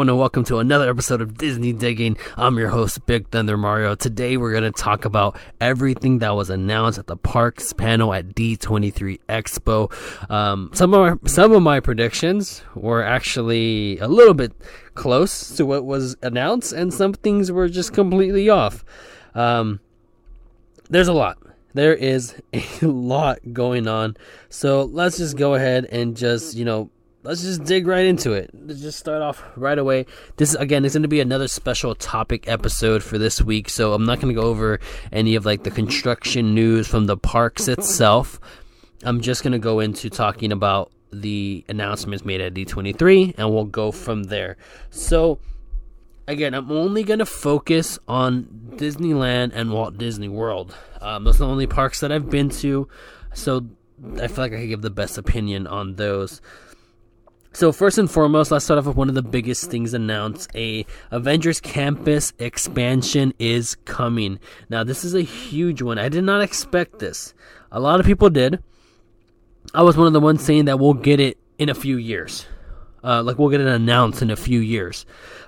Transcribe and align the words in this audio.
Everyone, 0.00 0.14
and 0.14 0.18
welcome 0.18 0.44
to 0.44 0.60
another 0.60 0.88
episode 0.88 1.20
of 1.20 1.36
Disney 1.36 1.74
Diggin. 1.74 2.16
I'm 2.38 2.56
your 2.56 2.70
host, 2.70 3.04
Big 3.04 3.28
Thunder 3.28 3.58
Mario. 3.58 3.94
Today 3.94 4.38
we're 4.38 4.52
going 4.52 4.62
to 4.62 4.70
talk 4.70 5.04
about 5.04 5.38
everything 5.60 6.20
that 6.20 6.34
was 6.34 6.48
announced 6.48 6.98
at 6.98 7.06
the 7.06 7.18
Parks 7.18 7.74
panel 7.74 8.14
at 8.14 8.28
D23 8.28 9.20
Expo. 9.28 10.30
Um, 10.30 10.70
some 10.72 10.94
of 10.94 11.22
my, 11.22 11.28
some 11.28 11.52
of 11.52 11.62
my 11.62 11.80
predictions 11.80 12.62
were 12.74 13.02
actually 13.02 13.98
a 13.98 14.08
little 14.08 14.32
bit 14.32 14.54
close 14.94 15.54
to 15.56 15.66
what 15.66 15.84
was 15.84 16.16
announced, 16.22 16.72
and 16.72 16.94
some 16.94 17.12
things 17.12 17.52
were 17.52 17.68
just 17.68 17.92
completely 17.92 18.48
off. 18.48 18.86
Um, 19.34 19.80
there's 20.88 21.08
a 21.08 21.12
lot. 21.12 21.36
There 21.74 21.94
is 21.94 22.40
a 22.80 22.86
lot 22.86 23.40
going 23.52 23.86
on. 23.86 24.16
So 24.48 24.84
let's 24.84 25.18
just 25.18 25.36
go 25.36 25.56
ahead 25.56 25.84
and 25.92 26.16
just, 26.16 26.56
you 26.56 26.64
know, 26.64 26.90
let's 27.22 27.42
just 27.42 27.64
dig 27.64 27.86
right 27.86 28.06
into 28.06 28.32
it. 28.32 28.50
Let's 28.54 28.80
just 28.80 28.98
start 28.98 29.22
off 29.22 29.42
right 29.56 29.78
away. 29.78 30.06
This 30.36 30.54
again 30.54 30.84
is 30.84 30.94
going 30.94 31.02
to 31.02 31.08
be 31.08 31.20
another 31.20 31.48
special 31.48 31.94
topic 31.94 32.48
episode 32.48 33.02
for 33.02 33.18
this 33.18 33.42
week, 33.42 33.68
so 33.68 33.92
I'm 33.92 34.04
not 34.04 34.20
going 34.20 34.34
to 34.34 34.40
go 34.40 34.46
over 34.46 34.80
any 35.12 35.34
of 35.34 35.44
like 35.44 35.64
the 35.64 35.70
construction 35.70 36.54
news 36.54 36.88
from 36.88 37.06
the 37.06 37.16
parks 37.16 37.68
itself. 37.68 38.40
I'm 39.02 39.20
just 39.20 39.42
going 39.42 39.52
to 39.52 39.58
go 39.58 39.80
into 39.80 40.10
talking 40.10 40.52
about 40.52 40.92
the 41.12 41.64
announcements 41.68 42.24
made 42.24 42.40
at 42.40 42.54
D23 42.54 43.34
and 43.36 43.50
we'll 43.50 43.64
go 43.64 43.90
from 43.90 44.24
there. 44.24 44.56
So 44.90 45.40
again, 46.28 46.54
I'm 46.54 46.70
only 46.70 47.02
going 47.02 47.18
to 47.18 47.26
focus 47.26 47.98
on 48.06 48.44
Disneyland 48.76 49.52
and 49.54 49.72
Walt 49.72 49.98
Disney 49.98 50.28
World. 50.28 50.76
Um, 51.00 51.24
those 51.24 51.36
are 51.36 51.44
the 51.44 51.48
only 51.48 51.66
parks 51.66 52.00
that 52.00 52.12
I've 52.12 52.30
been 52.30 52.50
to, 52.50 52.88
so 53.34 53.66
I 54.20 54.28
feel 54.28 54.44
like 54.44 54.52
I 54.52 54.56
can 54.56 54.68
give 54.68 54.82
the 54.82 54.90
best 54.90 55.18
opinion 55.18 55.66
on 55.66 55.96
those. 55.96 56.40
So 57.52 57.72
first 57.72 57.98
and 57.98 58.08
foremost, 58.08 58.52
let's 58.52 58.64
start 58.64 58.78
off 58.78 58.86
with 58.86 58.96
one 58.96 59.08
of 59.08 59.16
the 59.16 59.22
biggest 59.22 59.70
things 59.70 59.92
announced. 59.92 60.50
A 60.54 60.86
Avengers 61.10 61.60
Campus 61.60 62.32
expansion 62.38 63.34
is 63.40 63.74
coming. 63.84 64.38
Now 64.68 64.84
this 64.84 65.04
is 65.04 65.14
a 65.14 65.22
huge 65.22 65.82
one. 65.82 65.98
I 65.98 66.08
did 66.08 66.22
not 66.22 66.42
expect 66.42 67.00
this. 67.00 67.34
A 67.72 67.80
lot 67.80 67.98
of 67.98 68.06
people 68.06 68.30
did. 68.30 68.62
I 69.74 69.82
was 69.82 69.96
one 69.96 70.06
of 70.06 70.12
the 70.12 70.20
ones 70.20 70.44
saying 70.44 70.66
that 70.66 70.78
we'll 70.78 70.94
get 70.94 71.18
it 71.18 71.38
in 71.58 71.68
a 71.68 71.74
few 71.74 71.96
years. 71.96 72.46
Uh, 73.02 73.22
like 73.22 73.38
we'll 73.38 73.48
get 73.48 73.60
it 73.60 73.66
announced 73.66 74.22
in 74.22 74.30
a 74.30 74.36
few 74.36 74.60
years. 74.60 75.04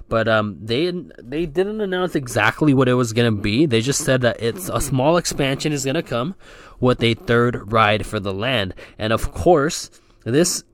But 0.09 0.27
um, 0.27 0.59
they 0.61 0.91
they 1.23 1.47
didn't 1.47 1.81
announce 1.81 2.17
exactly 2.17 2.75
what 2.75 2.89
it 2.89 2.95
was 2.95 3.13
gonna 3.13 3.33
be. 3.33 3.67
They 3.67 3.81
just 3.81 4.05
said 4.05 4.23
that 4.23 4.43
it's 4.43 4.69
a 4.69 4.81
small 4.81 5.17
expansion 5.17 5.73
is 5.73 5.85
gonna 5.85 6.03
come 6.03 6.35
with 6.81 7.03
a 7.03 7.15
third 7.15 7.73
ride 7.73 8.05
for 8.05 8.19
the 8.19 8.35
land, 8.35 8.75
and 8.99 9.13
of 9.13 9.33
course 9.33 9.91
this 10.25 10.65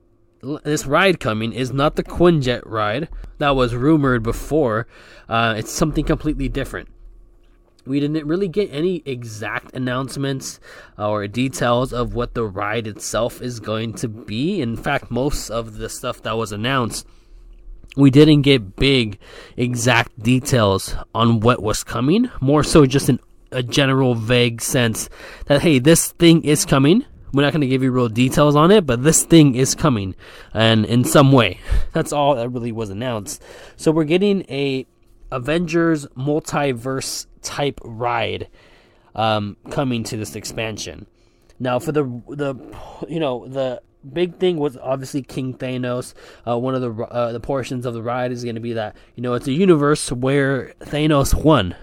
this 0.41 0.85
ride 0.85 1.19
coming 1.19 1.53
is 1.53 1.71
not 1.71 1.95
the 1.95 2.03
Quinjet 2.03 2.61
ride 2.65 3.09
that 3.37 3.55
was 3.55 3.75
rumored 3.75 4.23
before. 4.23 4.87
Uh, 5.27 5.55
it's 5.57 5.71
something 5.71 6.05
completely 6.05 6.49
different. 6.49 6.89
We 7.85 7.99
didn't 7.99 8.27
really 8.27 8.47
get 8.47 8.69
any 8.71 9.01
exact 9.05 9.73
announcements 9.73 10.59
or 10.97 11.27
details 11.27 11.91
of 11.91 12.13
what 12.13 12.33
the 12.35 12.43
ride 12.43 12.87
itself 12.87 13.41
is 13.41 13.59
going 13.59 13.93
to 13.95 14.07
be. 14.07 14.61
In 14.61 14.77
fact, 14.77 15.09
most 15.09 15.49
of 15.49 15.77
the 15.77 15.89
stuff 15.89 16.21
that 16.23 16.37
was 16.37 16.51
announced, 16.51 17.07
we 17.95 18.11
didn't 18.11 18.43
get 18.43 18.75
big, 18.75 19.17
exact 19.57 20.21
details 20.21 20.95
on 21.15 21.39
what 21.39 21.63
was 21.63 21.83
coming. 21.83 22.29
More 22.41 22.63
so, 22.63 22.85
just 22.85 23.09
in 23.09 23.19
a 23.51 23.63
general, 23.63 24.13
vague 24.13 24.61
sense 24.61 25.09
that, 25.47 25.61
hey, 25.61 25.79
this 25.79 26.11
thing 26.11 26.43
is 26.43 26.65
coming 26.65 27.05
we're 27.33 27.43
not 27.43 27.53
going 27.53 27.61
to 27.61 27.67
give 27.67 27.83
you 27.83 27.91
real 27.91 28.09
details 28.09 28.55
on 28.55 28.71
it, 28.71 28.85
but 28.85 29.03
this 29.03 29.23
thing 29.23 29.55
is 29.55 29.75
coming, 29.75 30.15
and 30.53 30.85
in 30.85 31.03
some 31.03 31.31
way, 31.31 31.59
that's 31.93 32.11
all 32.11 32.35
that 32.35 32.49
really 32.49 32.71
was 32.71 32.89
announced. 32.89 33.41
So 33.75 33.91
we're 33.91 34.03
getting 34.03 34.41
a 34.49 34.85
Avengers 35.31 36.07
multiverse 36.17 37.27
type 37.41 37.79
ride 37.83 38.47
um, 39.15 39.57
coming 39.69 40.03
to 40.05 40.17
this 40.17 40.35
expansion. 40.35 41.05
Now, 41.59 41.79
for 41.79 41.91
the 41.91 42.03
the 42.29 42.55
you 43.07 43.19
know 43.19 43.47
the 43.47 43.81
big 44.13 44.37
thing 44.37 44.57
was 44.57 44.77
obviously 44.77 45.21
King 45.21 45.53
Thanos. 45.53 46.13
Uh, 46.47 46.57
one 46.57 46.73
of 46.73 46.81
the 46.81 47.03
uh, 47.03 47.31
the 47.31 47.39
portions 47.39 47.85
of 47.85 47.93
the 47.93 48.01
ride 48.01 48.31
is 48.31 48.43
going 48.43 48.55
to 48.55 48.61
be 48.61 48.73
that 48.73 48.95
you 49.15 49.23
know 49.23 49.33
it's 49.33 49.47
a 49.47 49.51
universe 49.51 50.11
where 50.11 50.73
Thanos 50.79 51.33
won 51.33 51.75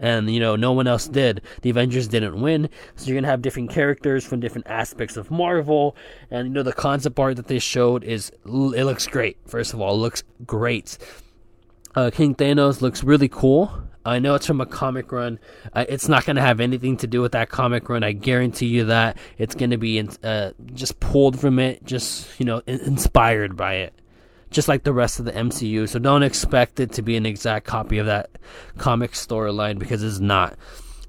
and 0.00 0.28
you 0.32 0.40
know 0.40 0.56
no 0.56 0.72
one 0.72 0.86
else 0.86 1.06
did. 1.06 1.42
The 1.62 1.70
Avengers 1.70 2.08
didn't 2.08 2.40
win, 2.40 2.68
so 2.96 3.06
you're 3.06 3.16
gonna 3.20 3.28
have 3.28 3.42
different 3.42 3.70
characters 3.70 4.24
from 4.24 4.40
different 4.40 4.66
aspects 4.66 5.16
of 5.16 5.30
Marvel, 5.30 5.94
and 6.30 6.48
you 6.48 6.54
know 6.54 6.62
the 6.62 6.72
concept 6.72 7.18
art 7.18 7.36
that 7.36 7.46
they 7.46 7.60
showed 7.60 8.02
is 8.02 8.30
it 8.44 8.84
looks 8.84 9.06
great. 9.06 9.36
First 9.46 9.74
of 9.74 9.80
all, 9.80 9.94
it 9.94 9.98
looks 9.98 10.24
great. 10.46 10.98
Uh, 11.94 12.10
King 12.10 12.34
Thanos 12.34 12.80
looks 12.80 13.04
really 13.04 13.28
cool. 13.28 13.70
I 14.04 14.18
know 14.18 14.34
it's 14.34 14.46
from 14.46 14.62
a 14.62 14.66
comic 14.66 15.12
run. 15.12 15.38
Uh, 15.74 15.84
it's 15.88 16.08
not 16.08 16.24
going 16.24 16.36
to 16.36 16.42
have 16.42 16.60
anything 16.60 16.96
to 16.98 17.06
do 17.06 17.20
with 17.20 17.32
that 17.32 17.50
comic 17.50 17.88
run. 17.88 18.02
I 18.02 18.12
guarantee 18.12 18.66
you 18.66 18.86
that 18.86 19.18
it's 19.36 19.54
going 19.54 19.70
to 19.70 19.76
be 19.76 19.98
in, 19.98 20.08
uh, 20.24 20.52
just 20.72 21.00
pulled 21.00 21.38
from 21.38 21.58
it, 21.58 21.84
just 21.84 22.40
you 22.40 22.46
know, 22.46 22.62
in- 22.66 22.80
inspired 22.80 23.56
by 23.56 23.74
it 23.74 23.92
just 24.50 24.68
like 24.68 24.82
the 24.84 24.92
rest 24.92 25.18
of 25.18 25.24
the 25.24 25.32
MCU. 25.32 25.88
So 25.88 25.98
don't 25.98 26.22
expect 26.22 26.80
it 26.80 26.92
to 26.92 27.02
be 27.02 27.16
an 27.16 27.26
exact 27.26 27.66
copy 27.66 27.98
of 27.98 28.06
that 28.06 28.30
comic 28.78 29.12
storyline 29.12 29.78
because 29.78 30.02
it's 30.02 30.18
not. 30.18 30.56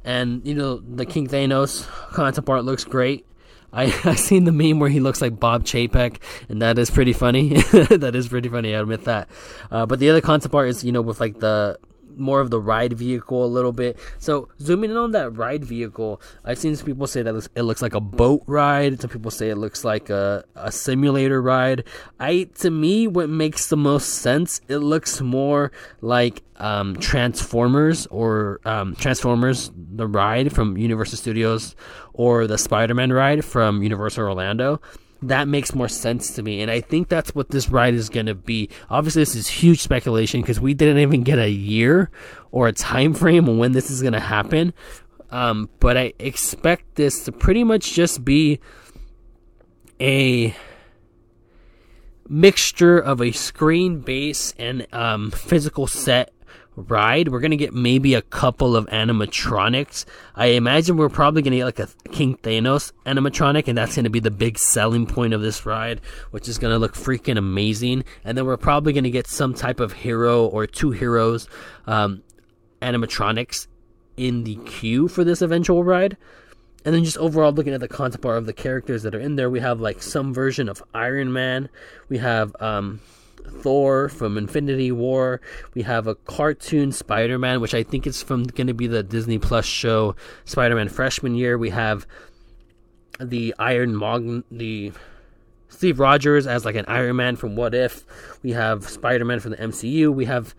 And 0.03 0.45
you 0.45 0.55
know 0.55 0.77
the 0.77 1.05
King 1.05 1.27
Thanos 1.27 1.87
concept 2.11 2.49
art 2.49 2.63
looks 2.63 2.83
great. 2.83 3.25
I 3.73 3.83
I 4.03 4.15
seen 4.15 4.45
the 4.45 4.51
meme 4.51 4.79
where 4.79 4.89
he 4.89 4.99
looks 4.99 5.21
like 5.21 5.39
Bob 5.39 5.63
Chapek, 5.63 6.17
and 6.49 6.61
that 6.61 6.77
is 6.77 6.89
pretty 6.89 7.13
funny. 7.13 7.61
that 7.71 8.15
is 8.15 8.27
pretty 8.27 8.49
funny. 8.49 8.75
I 8.75 8.79
admit 8.81 9.05
that. 9.05 9.29
Uh, 9.69 9.85
but 9.85 9.99
the 9.99 10.09
other 10.09 10.21
concept 10.21 10.53
art 10.55 10.69
is 10.69 10.83
you 10.83 10.91
know 10.91 11.01
with 11.01 11.19
like 11.19 11.39
the 11.39 11.79
more 12.17 12.39
of 12.39 12.49
the 12.49 12.59
ride 12.59 12.93
vehicle 12.93 13.43
a 13.43 13.47
little 13.47 13.71
bit. 13.71 13.97
So 14.19 14.49
zooming 14.59 14.91
in 14.91 14.97
on 14.97 15.11
that 15.11 15.35
ride 15.35 15.63
vehicle, 15.65 16.21
I've 16.45 16.57
seen 16.57 16.75
some 16.75 16.85
people 16.85 17.07
say 17.07 17.21
that 17.21 17.49
it 17.55 17.63
looks 17.63 17.81
like 17.81 17.93
a 17.93 17.99
boat 17.99 18.43
ride. 18.47 19.01
Some 19.01 19.09
people 19.09 19.31
say 19.31 19.49
it 19.49 19.57
looks 19.57 19.83
like 19.83 20.09
a, 20.09 20.43
a 20.55 20.71
simulator 20.71 21.41
ride. 21.41 21.85
I 22.19 22.49
to 22.59 22.69
me, 22.69 23.07
what 23.07 23.29
makes 23.29 23.69
the 23.69 23.77
most 23.77 24.09
sense, 24.15 24.61
it 24.67 24.77
looks 24.77 25.21
more 25.21 25.71
like 26.01 26.43
um, 26.57 26.95
Transformers 26.97 28.05
or 28.07 28.61
um, 28.65 28.95
Transformers 28.95 29.71
the 29.75 30.07
ride 30.07 30.53
from 30.53 30.77
Universal 30.77 31.17
Studios 31.17 31.75
or 32.13 32.47
the 32.47 32.57
Spider-Man 32.57 33.11
ride 33.11 33.43
from 33.43 33.81
Universal 33.81 34.25
Orlando 34.25 34.79
that 35.23 35.47
makes 35.47 35.75
more 35.75 35.87
sense 35.87 36.33
to 36.35 36.43
me. 36.43 36.61
And 36.61 36.71
I 36.71 36.81
think 36.81 37.07
that's 37.07 37.35
what 37.35 37.49
this 37.49 37.69
ride 37.69 37.93
is 37.93 38.09
going 38.09 38.25
to 38.25 38.35
be. 38.35 38.69
Obviously, 38.89 39.21
this 39.21 39.35
is 39.35 39.47
huge 39.47 39.79
speculation 39.79 40.41
because 40.41 40.59
we 40.59 40.73
didn't 40.73 40.97
even 40.97 41.23
get 41.23 41.37
a 41.37 41.49
year 41.49 42.09
or 42.51 42.67
a 42.67 42.73
time 42.73 43.13
frame 43.13 43.47
on 43.47 43.57
when 43.57 43.71
this 43.71 43.91
is 43.91 44.01
going 44.01 44.13
to 44.13 44.19
happen. 44.19 44.73
Um, 45.29 45.69
but 45.79 45.95
I 45.95 46.13
expect 46.19 46.95
this 46.95 47.25
to 47.25 47.31
pretty 47.31 47.63
much 47.63 47.93
just 47.93 48.25
be 48.25 48.59
a 49.99 50.55
mixture 52.27 52.97
of 52.97 53.21
a 53.21 53.31
screen 53.31 53.99
base 53.99 54.53
and 54.57 54.87
um, 54.93 55.31
physical 55.31 55.85
set 55.85 56.33
ride. 56.75 57.29
We're 57.29 57.39
gonna 57.39 57.55
get 57.55 57.73
maybe 57.73 58.13
a 58.13 58.21
couple 58.21 58.75
of 58.75 58.85
animatronics. 58.87 60.05
I 60.35 60.47
imagine 60.47 60.97
we're 60.97 61.09
probably 61.09 61.41
gonna 61.41 61.57
get 61.57 61.65
like 61.65 61.79
a 61.79 61.89
King 62.11 62.37
Thanos 62.37 62.91
animatronic, 63.05 63.67
and 63.67 63.77
that's 63.77 63.95
gonna 63.95 64.09
be 64.09 64.19
the 64.19 64.31
big 64.31 64.57
selling 64.57 65.05
point 65.05 65.33
of 65.33 65.41
this 65.41 65.65
ride, 65.65 66.01
which 66.31 66.47
is 66.47 66.57
gonna 66.57 66.79
look 66.79 66.93
freaking 66.93 67.37
amazing. 67.37 68.03
And 68.23 68.37
then 68.37 68.45
we're 68.45 68.57
probably 68.57 68.93
gonna 68.93 69.09
get 69.09 69.27
some 69.27 69.53
type 69.53 69.79
of 69.79 69.93
hero 69.93 70.45
or 70.45 70.67
two 70.67 70.91
heroes 70.91 71.47
um, 71.87 72.23
animatronics 72.81 73.67
in 74.17 74.43
the 74.43 74.55
queue 74.65 75.07
for 75.07 75.23
this 75.23 75.41
eventual 75.41 75.83
ride. 75.83 76.17
And 76.83 76.95
then 76.95 77.03
just 77.03 77.17
overall 77.17 77.51
looking 77.51 77.73
at 77.73 77.79
the 77.79 77.87
concept 77.87 78.25
art 78.25 78.39
of 78.39 78.47
the 78.47 78.53
characters 78.53 79.03
that 79.03 79.13
are 79.13 79.19
in 79.19 79.35
there, 79.35 79.49
we 79.49 79.59
have 79.59 79.79
like 79.79 80.01
some 80.01 80.33
version 80.33 80.67
of 80.67 80.81
Iron 80.93 81.31
Man. 81.31 81.69
We 82.09 82.17
have 82.17 82.55
um, 82.59 83.01
Thor 83.47 84.09
from 84.09 84.37
Infinity 84.37 84.91
War. 84.91 85.41
We 85.73 85.81
have 85.83 86.07
a 86.07 86.15
cartoon 86.15 86.91
Spider 86.91 87.37
Man, 87.37 87.61
which 87.61 87.73
I 87.73 87.83
think 87.83 88.07
is 88.07 88.21
from 88.21 88.43
going 88.43 88.67
to 88.67 88.73
be 88.73 88.87
the 88.87 89.03
Disney 89.03 89.37
Plus 89.37 89.65
show 89.65 90.15
Spider 90.45 90.75
Man 90.75 90.89
freshman 90.89 91.35
year. 91.35 91.57
We 91.57 91.69
have 91.69 92.05
the 93.19 93.53
Iron 93.59 93.95
Mog, 93.95 94.43
the 94.51 94.91
Steve 95.69 95.99
Rogers 95.99 96.47
as 96.47 96.65
like 96.65 96.75
an 96.75 96.85
Iron 96.87 97.15
Man 97.15 97.35
from 97.35 97.55
What 97.55 97.73
If. 97.73 98.05
We 98.43 98.51
have 98.51 98.87
Spider 98.87 99.25
Man 99.25 99.39
from 99.39 99.51
the 99.51 99.57
MCU. 99.57 100.13
We 100.13 100.25
have 100.25 100.53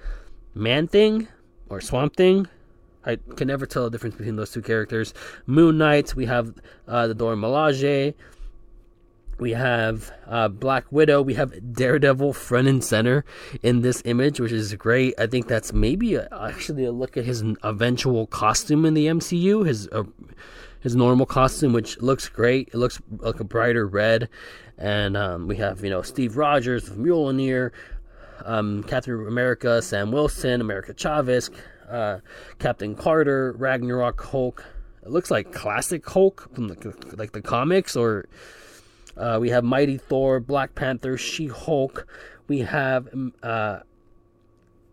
Man 0.54 0.86
Thing 0.88 1.28
or 1.68 1.80
Swamp 1.80 2.16
Thing. 2.16 2.48
I 3.04 3.18
can 3.36 3.48
never 3.48 3.66
tell 3.66 3.84
the 3.84 3.90
difference 3.90 4.16
between 4.16 4.36
those 4.36 4.52
two 4.52 4.62
characters. 4.62 5.12
Moon 5.46 5.78
Knight. 5.78 6.14
We 6.14 6.26
have 6.26 6.54
uh, 6.86 7.08
the 7.08 7.14
Dora 7.14 7.36
Milaje. 7.36 8.14
We 9.42 9.54
have 9.54 10.12
uh, 10.28 10.46
Black 10.46 10.84
Widow. 10.92 11.20
We 11.20 11.34
have 11.34 11.74
Daredevil 11.74 12.32
front 12.32 12.68
and 12.68 12.82
center 12.82 13.24
in 13.60 13.80
this 13.80 14.00
image, 14.04 14.38
which 14.38 14.52
is 14.52 14.72
great. 14.74 15.14
I 15.18 15.26
think 15.26 15.48
that's 15.48 15.72
maybe 15.72 16.14
a, 16.14 16.28
actually 16.30 16.84
a 16.84 16.92
look 16.92 17.16
at 17.16 17.24
his 17.24 17.42
eventual 17.64 18.28
costume 18.28 18.84
in 18.84 18.94
the 18.94 19.08
MCU. 19.08 19.66
His 19.66 19.88
uh, 19.88 20.04
his 20.78 20.94
normal 20.94 21.26
costume, 21.26 21.72
which 21.72 22.00
looks 22.00 22.28
great. 22.28 22.68
It 22.68 22.76
looks 22.76 23.00
like 23.18 23.40
a 23.40 23.44
brighter 23.44 23.84
red. 23.84 24.28
And 24.78 25.16
um, 25.16 25.48
we 25.48 25.56
have 25.56 25.82
you 25.82 25.90
know 25.90 26.02
Steve 26.02 26.36
Rogers, 26.36 26.88
Mjolnir, 26.90 27.72
um, 28.44 28.84
Captain 28.84 29.26
America, 29.26 29.82
Sam 29.82 30.12
Wilson, 30.12 30.60
America 30.60 30.94
Chavez, 30.94 31.50
uh, 31.90 32.20
Captain 32.60 32.94
Carter, 32.94 33.56
Ragnarok 33.58 34.22
Hulk. 34.22 34.64
It 35.02 35.10
looks 35.10 35.32
like 35.32 35.52
classic 35.52 36.08
Hulk 36.08 36.48
from 36.54 36.68
the, 36.68 37.14
like 37.16 37.32
the 37.32 37.42
comics, 37.42 37.96
or 37.96 38.28
uh, 39.16 39.38
we 39.40 39.50
have 39.50 39.64
Mighty 39.64 39.96
Thor, 39.96 40.40
Black 40.40 40.74
Panther, 40.74 41.16
She 41.16 41.46
Hulk. 41.46 42.06
We 42.48 42.60
have 42.60 43.08
uh, 43.42 43.80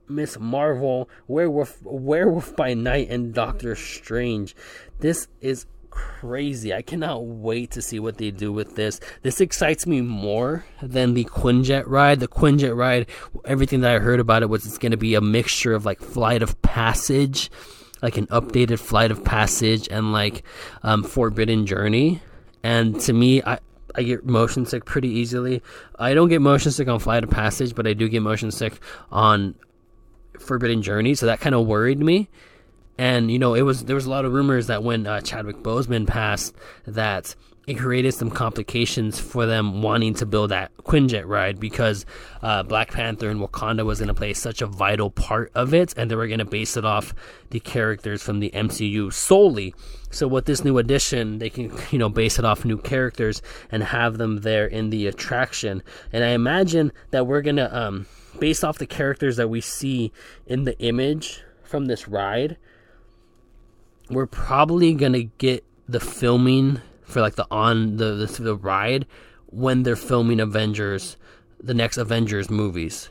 Miss 0.08 0.40
Marvel, 0.40 1.10
Werewolf, 1.28 1.82
Werewolf 1.84 2.56
by 2.56 2.74
Night, 2.74 3.10
and 3.10 3.34
Doctor 3.34 3.76
Strange. 3.76 4.56
This 5.00 5.28
is 5.42 5.66
crazy. 5.90 6.74
I 6.74 6.82
cannot 6.82 7.26
wait 7.26 7.72
to 7.72 7.82
see 7.82 8.00
what 8.00 8.18
they 8.18 8.32
do 8.32 8.52
with 8.52 8.76
this. 8.76 9.00
This 9.22 9.42
excites 9.42 9.86
me 9.86 10.02
more 10.02 10.66
than 10.82 11.14
the 11.14 11.26
Quinjet 11.26 11.84
ride. 11.88 12.20
The 12.20 12.28
Quinjet 12.28 12.76
ride, 12.76 13.08
everything 13.46 13.82
that 13.82 13.96
I 13.96 14.00
heard 14.00 14.20
about 14.20 14.44
it 14.44 14.50
was 14.50 14.66
it's 14.66 14.78
going 14.78 14.92
to 14.92 14.98
be 14.98 15.16
a 15.16 15.22
mixture 15.22 15.74
of 15.74 15.86
like 15.86 16.00
Flight 16.00 16.42
of 16.42 16.62
Passage, 16.62 17.50
like 18.02 18.18
an 18.18 18.28
updated 18.28 18.80
Flight 18.80 19.12
of 19.12 19.24
Passage, 19.24 19.88
and 19.90 20.12
like 20.12 20.44
um, 20.84 21.04
Forbidden 21.04 21.66
Journey. 21.66 22.22
And 22.64 23.00
to 23.02 23.14
me, 23.14 23.42
I, 23.44 23.60
I 23.96 24.04
get 24.04 24.26
motion 24.26 24.66
sick 24.66 24.86
pretty 24.86 25.10
easily. 25.10 25.62
I 25.98 26.14
don't 26.14 26.30
get 26.30 26.42
motion 26.42 26.72
sick 26.72 26.88
on 26.88 27.00
Flight 27.00 27.24
of 27.24 27.30
Passage, 27.30 27.76
but 27.76 27.88
I 27.88 27.94
do 27.94 28.08
get 28.08 28.22
motion 28.22 28.52
sick 28.52 28.80
on 29.12 29.56
Forbidden 30.40 30.82
Journey, 30.82 31.16
so 31.16 31.26
that 31.26 31.40
kind 31.40 31.56
of 31.56 31.66
worried 31.66 32.00
me. 32.00 32.30
And 32.98 33.32
you 33.32 33.40
know, 33.40 33.54
it 33.54 33.62
was 33.62 33.86
there 33.86 33.96
was 33.96 34.06
a 34.06 34.10
lot 34.10 34.26
of 34.26 34.34
rumors 34.34 34.68
that 34.68 34.84
when 34.84 35.08
uh, 35.08 35.22
Chadwick 35.22 35.58
Boseman 35.58 36.06
passed, 36.06 36.56
that 36.86 37.36
it 37.70 37.78
created 37.78 38.12
some 38.16 38.32
complications 38.32 39.20
for 39.20 39.46
them 39.46 39.84
wanting 39.84 40.16
to 40.16 40.26
build 40.26 40.50
that 40.50 40.76
Quinjet 40.78 41.28
ride 41.28 41.60
because 41.60 42.04
uh, 42.42 42.64
Black 42.64 42.92
Panther 42.92 43.30
and 43.30 43.40
Wakanda 43.40 43.86
was 43.86 44.00
going 44.00 44.08
to 44.08 44.16
play 44.16 44.34
such 44.34 44.64
a 44.64 44.66
vital 44.66 45.12
part 45.12 45.52
of 45.54 45.72
it, 45.72 45.94
and 45.96 46.10
they 46.10 46.16
were 46.16 46.26
going 46.26 46.40
to 46.40 46.46
base 46.46 46.76
it 46.78 46.84
off 46.84 47.14
the 47.52 47.60
characters 47.60 48.24
from 48.24 48.40
the 48.40 48.50
MCU 48.56 49.14
solely. 49.14 49.76
So 50.10 50.28
with 50.28 50.46
this 50.46 50.64
new 50.64 50.80
addition, 50.80 51.38
they 51.38 51.52
can 51.52 51.72
you 51.92 52.00
know 52.00 52.10
base 52.10 52.40
it 52.40 52.46
off 52.46 52.66
new 52.66 52.80
characters 52.80 53.44
and 53.72 53.84
have 53.84 54.18
them 54.18 54.38
there 54.38 54.66
in 54.66 54.90
the 54.90 55.06
attraction. 55.06 55.84
And 56.12 56.24
I 56.24 56.30
imagine 56.30 56.92
that 57.12 57.28
we're 57.28 57.44
gonna 57.44 57.70
um, 57.72 58.08
based 58.40 58.64
off 58.64 58.80
the 58.80 58.88
characters 58.88 59.38
that 59.38 59.48
we 59.48 59.62
see 59.62 60.12
in 60.48 60.64
the 60.64 60.76
image 60.80 61.44
from 61.62 61.86
this 61.86 62.08
ride, 62.08 62.58
we're 64.10 64.26
probably 64.26 64.96
gonna 64.96 65.26
get 65.26 65.64
the 65.88 66.00
filming 66.00 66.82
for 67.10 67.22
like 67.22 67.36
the 67.36 67.48
on 67.52 67.98
the, 67.98 68.14
the 68.14 68.42
the 68.42 68.56
ride 68.56 69.06
when 69.48 69.84
they're 69.84 69.96
filming 69.96 70.40
Avengers, 70.40 71.18
the 71.62 71.74
next 71.74 71.98
Avengers 71.98 72.50
movies. 72.50 73.10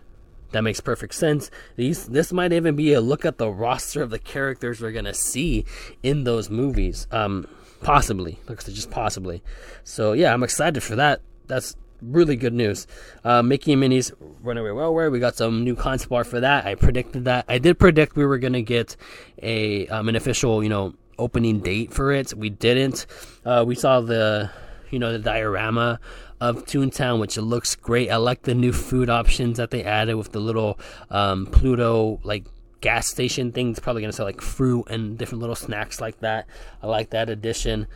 That 0.52 0.62
makes 0.62 0.80
perfect 0.80 1.14
sense. 1.14 1.50
These 1.76 2.06
this 2.06 2.32
might 2.32 2.52
even 2.52 2.74
be 2.74 2.94
a 2.94 3.00
look 3.00 3.26
at 3.26 3.38
the 3.38 3.50
roster 3.50 4.02
of 4.02 4.10
the 4.10 4.18
characters 4.18 4.80
we're 4.80 4.92
gonna 4.92 5.14
see 5.14 5.66
in 6.02 6.24
those 6.24 6.48
movies. 6.48 7.06
Um, 7.10 7.46
possibly, 7.82 8.38
looks 8.48 8.64
just 8.64 8.90
possibly. 8.90 9.42
So 9.84 10.12
yeah, 10.12 10.32
I'm 10.32 10.42
excited 10.42 10.82
for 10.82 10.96
that. 10.96 11.20
That's 11.48 11.76
really 12.00 12.36
good 12.36 12.54
news. 12.54 12.86
Uh, 13.24 13.42
Mickey 13.42 13.72
and 13.72 13.80
Minnie's 13.80 14.12
Runaway 14.42 14.70
Railway. 14.70 15.08
We 15.08 15.18
got 15.18 15.36
some 15.36 15.64
new 15.64 15.76
concept 15.76 16.12
art 16.12 16.26
for 16.26 16.40
that. 16.40 16.64
I 16.64 16.76
predicted 16.76 17.26
that. 17.26 17.44
I 17.48 17.58
did 17.58 17.78
predict 17.78 18.16
we 18.16 18.24
were 18.24 18.38
gonna 18.38 18.62
get 18.62 18.96
a 19.42 19.86
um, 19.88 20.08
an 20.08 20.16
official, 20.16 20.62
you 20.62 20.70
know, 20.70 20.94
opening 21.18 21.60
date 21.60 21.92
for 21.92 22.12
it. 22.12 22.34
We 22.34 22.50
didn't. 22.50 23.06
Uh, 23.44 23.64
we 23.66 23.74
saw 23.74 24.00
the, 24.00 24.50
you 24.90 24.98
know, 24.98 25.12
the 25.12 25.18
diorama 25.18 26.00
of 26.40 26.64
Toontown, 26.64 27.20
which 27.20 27.36
looks 27.36 27.74
great. 27.74 28.10
I 28.10 28.16
like 28.16 28.42
the 28.42 28.54
new 28.54 28.72
food 28.72 29.10
options 29.10 29.56
that 29.56 29.70
they 29.70 29.84
added 29.84 30.14
with 30.14 30.32
the 30.32 30.40
little 30.40 30.78
um, 31.10 31.46
Pluto 31.46 32.20
like 32.22 32.44
gas 32.80 33.08
station 33.08 33.52
thing. 33.52 33.70
It's 33.70 33.80
probably 33.80 34.02
gonna 34.02 34.12
sell 34.12 34.26
like 34.26 34.40
fruit 34.40 34.84
and 34.88 35.18
different 35.18 35.40
little 35.40 35.56
snacks 35.56 36.00
like 36.00 36.20
that. 36.20 36.46
I 36.82 36.86
like 36.86 37.10
that 37.10 37.28
addition. 37.28 37.86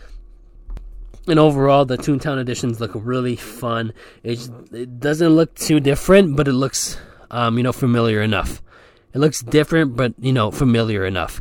And 1.29 1.39
overall, 1.39 1.85
the 1.85 1.97
Toontown 1.97 2.41
editions 2.41 2.81
look 2.81 2.91
really 2.95 3.37
fun. 3.37 3.93
It, 4.25 4.51
it 4.73 4.99
doesn't 4.99 5.29
look 5.29 5.55
too 5.55 5.79
different, 5.79 6.37
but 6.37 6.49
it 6.49 6.53
looks, 6.53 6.99
um, 7.31 7.59
you 7.59 7.63
know, 7.63 7.73
familiar 7.73 8.23
enough. 8.23 8.61
It 9.15 9.19
looks 9.19 9.41
different, 9.41 9.95
but 9.95 10.15
you 10.19 10.33
know, 10.33 10.51
familiar 10.51 11.05
enough 11.07 11.41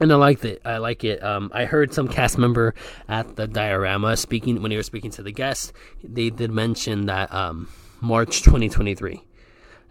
and 0.00 0.12
I 0.12 0.16
like 0.16 0.44
it. 0.44 0.60
I 0.64 0.78
like 0.78 1.04
it. 1.04 1.22
Um, 1.22 1.50
I 1.54 1.64
heard 1.64 1.94
some 1.94 2.08
cast 2.08 2.38
member 2.38 2.74
at 3.08 3.36
the 3.36 3.46
diorama 3.46 4.16
speaking 4.16 4.62
when 4.62 4.70
he 4.70 4.76
was 4.76 4.86
speaking 4.86 5.10
to 5.12 5.22
the 5.22 5.32
guests. 5.32 5.72
They 6.02 6.30
did 6.30 6.50
mention 6.50 7.06
that 7.06 7.32
um, 7.32 7.68
March 8.00 8.42
2023. 8.42 9.22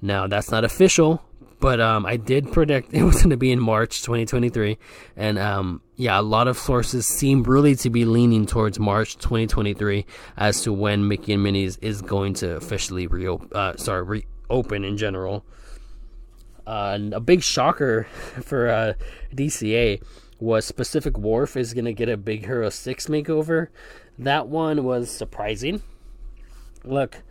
Now 0.02 0.28
that's 0.28 0.52
not 0.52 0.66
official, 0.66 1.24
but 1.60 1.80
um, 1.80 2.06
I 2.06 2.18
did 2.18 2.52
predict 2.52 2.94
it 2.94 3.04
was 3.04 3.16
going 3.16 3.30
to 3.30 3.38
be 3.38 3.52
in 3.52 3.60
March 3.60 4.02
2023, 4.02 4.78
and 5.16 5.40
um, 5.40 5.82
yeah, 5.96 6.20
a 6.20 6.22
lot 6.22 6.50
of 6.50 6.58
sources 6.58 7.08
seem 7.08 7.44
really 7.44 7.76
to 7.78 7.90
be 7.90 8.04
leaning 8.04 8.46
towards 8.46 8.80
March 8.80 9.18
2023 9.18 10.06
as 10.36 10.62
to 10.64 10.74
when 10.74 11.08
Mickey 11.08 11.34
and 11.34 11.44
Minnie's 11.44 11.78
is 11.78 12.02
going 12.02 12.34
to 12.36 12.58
officially 12.58 13.08
reopen. 13.08 13.50
Uh, 13.54 13.78
sorry, 13.78 14.24
reopen 14.50 14.84
in 14.84 14.98
general. 14.98 15.46
Uh, 16.66 16.98
a 17.12 17.20
big 17.20 17.44
shocker 17.44 18.04
for 18.44 18.70
uh, 18.70 18.94
DCA 19.36 20.02
was 20.40 20.72
Pacific 20.72 21.18
Wharf 21.18 21.56
is 21.56 21.74
going 21.74 21.86
to 21.86 21.94
get 21.94 22.10
a 22.10 22.18
Big 22.18 22.46
Hero 22.46 22.70
6 22.70 23.08
makeover. 23.08 23.68
That 24.20 24.48
one 24.48 24.84
was 24.84 25.10
surprising. 25.10 25.82
Look, 26.84 27.24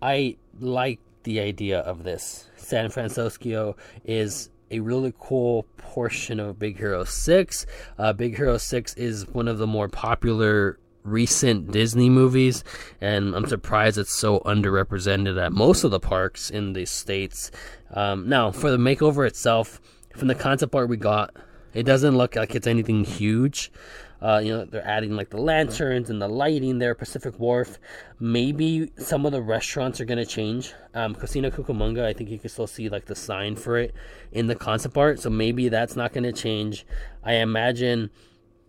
I 0.00 0.36
like 0.60 1.00
the 1.24 1.40
idea 1.40 1.80
of 1.80 2.04
this. 2.04 2.48
San 2.56 2.90
Francisco 2.90 3.76
is 4.04 4.50
a 4.70 4.80
really 4.80 5.12
cool 5.18 5.64
portion 5.76 6.40
of 6.40 6.58
Big 6.58 6.78
Hero 6.78 7.04
6. 7.04 7.66
Uh, 7.98 8.12
Big 8.12 8.36
Hero 8.36 8.56
6 8.56 8.94
is 8.94 9.26
one 9.28 9.48
of 9.48 9.58
the 9.58 9.66
more 9.66 9.88
popular 9.88 10.78
recent 11.04 11.72
Disney 11.72 12.08
movies, 12.08 12.64
and 13.00 13.34
I'm 13.34 13.46
surprised 13.46 13.98
it's 13.98 14.14
so 14.14 14.40
underrepresented 14.40 15.42
at 15.42 15.52
most 15.52 15.84
of 15.84 15.90
the 15.90 16.00
parks 16.00 16.50
in 16.50 16.72
the 16.72 16.86
states. 16.86 17.50
Um, 17.92 18.28
now, 18.28 18.50
for 18.50 18.70
the 18.70 18.76
makeover 18.76 19.26
itself, 19.26 19.80
from 20.16 20.28
the 20.28 20.34
concept 20.34 20.74
art 20.74 20.88
we 20.88 20.96
got, 20.96 21.34
it 21.74 21.84
doesn't 21.84 22.16
look 22.16 22.36
like 22.36 22.54
it's 22.54 22.66
anything 22.66 23.04
huge. 23.04 23.72
Uh, 24.20 24.38
you 24.38 24.52
know, 24.52 24.64
they're 24.64 24.86
adding 24.86 25.16
like 25.16 25.30
the 25.30 25.40
lanterns 25.40 26.08
and 26.08 26.22
the 26.22 26.28
lighting 26.28 26.78
there, 26.78 26.94
Pacific 26.94 27.40
Wharf. 27.40 27.80
Maybe 28.20 28.92
some 28.96 29.26
of 29.26 29.32
the 29.32 29.42
restaurants 29.42 30.00
are 30.00 30.04
gonna 30.04 30.24
change. 30.24 30.72
Um, 30.94 31.16
Cocina 31.16 31.50
Cucamonga, 31.50 32.04
I 32.04 32.12
think 32.12 32.30
you 32.30 32.38
can 32.38 32.48
still 32.48 32.68
see 32.68 32.88
like 32.88 33.06
the 33.06 33.16
sign 33.16 33.56
for 33.56 33.78
it 33.78 33.94
in 34.30 34.46
the 34.46 34.54
concept 34.54 34.96
art, 34.96 35.18
so 35.18 35.28
maybe 35.28 35.68
that's 35.68 35.96
not 35.96 36.12
gonna 36.12 36.32
change. 36.32 36.86
I 37.24 37.34
imagine 37.34 38.10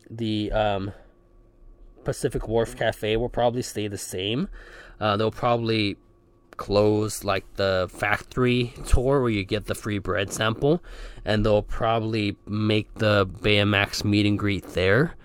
the 0.09 0.51
um, 0.51 0.91
Pacific 2.03 2.47
Wharf 2.47 2.75
Cafe 2.75 3.17
will 3.17 3.29
probably 3.29 3.61
stay 3.61 3.87
the 3.87 3.97
same. 3.97 4.49
Uh, 4.99 5.17
they'll 5.17 5.31
probably 5.31 5.97
close 6.57 7.23
like 7.23 7.45
the 7.55 7.89
factory 7.91 8.73
tour 8.85 9.21
where 9.21 9.29
you 9.29 9.43
get 9.43 9.65
the 9.65 9.75
free 9.75 9.99
bread 9.99 10.31
sample, 10.31 10.83
and 11.25 11.45
they'll 11.45 11.61
probably 11.61 12.37
make 12.47 12.93
the 12.95 13.25
Baymax 13.25 14.03
meet 14.03 14.25
and 14.25 14.37
greet 14.37 14.63
there. 14.69 15.15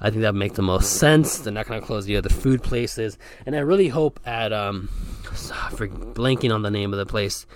I 0.00 0.10
think 0.10 0.22
that 0.22 0.32
would 0.32 0.38
make 0.38 0.54
the 0.54 0.62
most 0.62 0.96
sense. 0.96 1.38
They're 1.38 1.52
not 1.52 1.66
going 1.66 1.80
to 1.80 1.86
close 1.86 2.06
the 2.06 2.16
other 2.16 2.28
food 2.28 2.62
places, 2.62 3.18
and 3.44 3.56
I 3.56 3.60
really 3.60 3.88
hope 3.88 4.20
at 4.24 4.52
um, 4.52 4.88
for 5.72 5.88
blanking 5.88 6.54
on 6.54 6.62
the 6.62 6.70
name 6.70 6.92
of 6.92 6.98
the 6.98 7.06
place, 7.06 7.46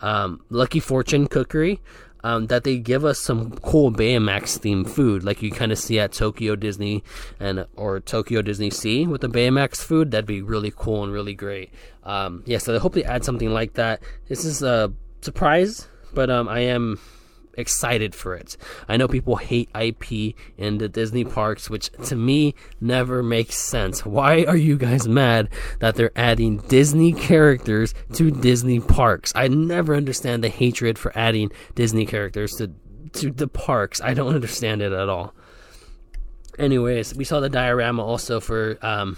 um, 0.00 0.42
Lucky 0.48 0.80
Fortune 0.80 1.26
Cookery 1.26 1.80
um, 2.24 2.46
that 2.48 2.64
they 2.64 2.78
give 2.78 3.04
us 3.04 3.18
some 3.18 3.52
cool 3.58 3.92
Baymax 3.92 4.58
themed 4.58 4.88
food, 4.88 5.24
like 5.24 5.42
you 5.42 5.50
kind 5.50 5.72
of 5.72 5.78
see 5.78 5.98
at 5.98 6.12
Tokyo 6.12 6.56
Disney 6.56 7.04
and 7.38 7.66
or 7.76 8.00
Tokyo 8.00 8.42
Disney 8.42 8.70
Sea 8.70 9.06
with 9.06 9.20
the 9.20 9.28
Baymax 9.28 9.76
food. 9.76 10.10
That'd 10.10 10.26
be 10.26 10.42
really 10.42 10.72
cool 10.74 11.04
and 11.04 11.12
really 11.12 11.34
great. 11.34 11.70
Um, 12.04 12.42
yeah, 12.46 12.58
so 12.58 12.74
I 12.74 12.78
hope 12.78 12.94
they 12.94 13.04
add 13.04 13.24
something 13.24 13.50
like 13.50 13.74
that. 13.74 14.02
This 14.28 14.44
is 14.44 14.62
a 14.62 14.92
surprise, 15.20 15.86
but 16.14 16.30
um, 16.30 16.48
I 16.48 16.60
am 16.60 16.98
excited 17.58 18.14
for 18.14 18.34
it. 18.34 18.56
I 18.88 18.96
know 18.96 19.08
people 19.08 19.36
hate 19.36 19.68
IP 19.78 20.34
in 20.56 20.78
the 20.78 20.88
Disney 20.88 21.24
parks, 21.24 21.68
which 21.68 21.90
to 22.06 22.16
me 22.16 22.54
never 22.80 23.22
makes 23.22 23.56
sense. 23.56 24.06
Why 24.06 24.44
are 24.44 24.56
you 24.56 24.76
guys 24.76 25.08
mad 25.08 25.48
that 25.80 25.96
they're 25.96 26.12
adding 26.16 26.58
Disney 26.58 27.12
characters 27.12 27.94
to 28.14 28.30
Disney 28.30 28.80
parks? 28.80 29.32
I 29.34 29.48
never 29.48 29.94
understand 29.94 30.42
the 30.42 30.48
hatred 30.48 30.98
for 30.98 31.16
adding 31.16 31.50
Disney 31.74 32.06
characters 32.06 32.56
to 32.56 32.72
to 33.14 33.30
the 33.30 33.48
parks. 33.48 34.00
I 34.00 34.14
don't 34.14 34.34
understand 34.34 34.82
it 34.82 34.92
at 34.92 35.08
all. 35.08 35.34
Anyways, 36.58 37.14
we 37.14 37.24
saw 37.24 37.40
the 37.40 37.48
diorama 37.48 38.04
also 38.04 38.40
for 38.40 38.78
um, 38.82 39.16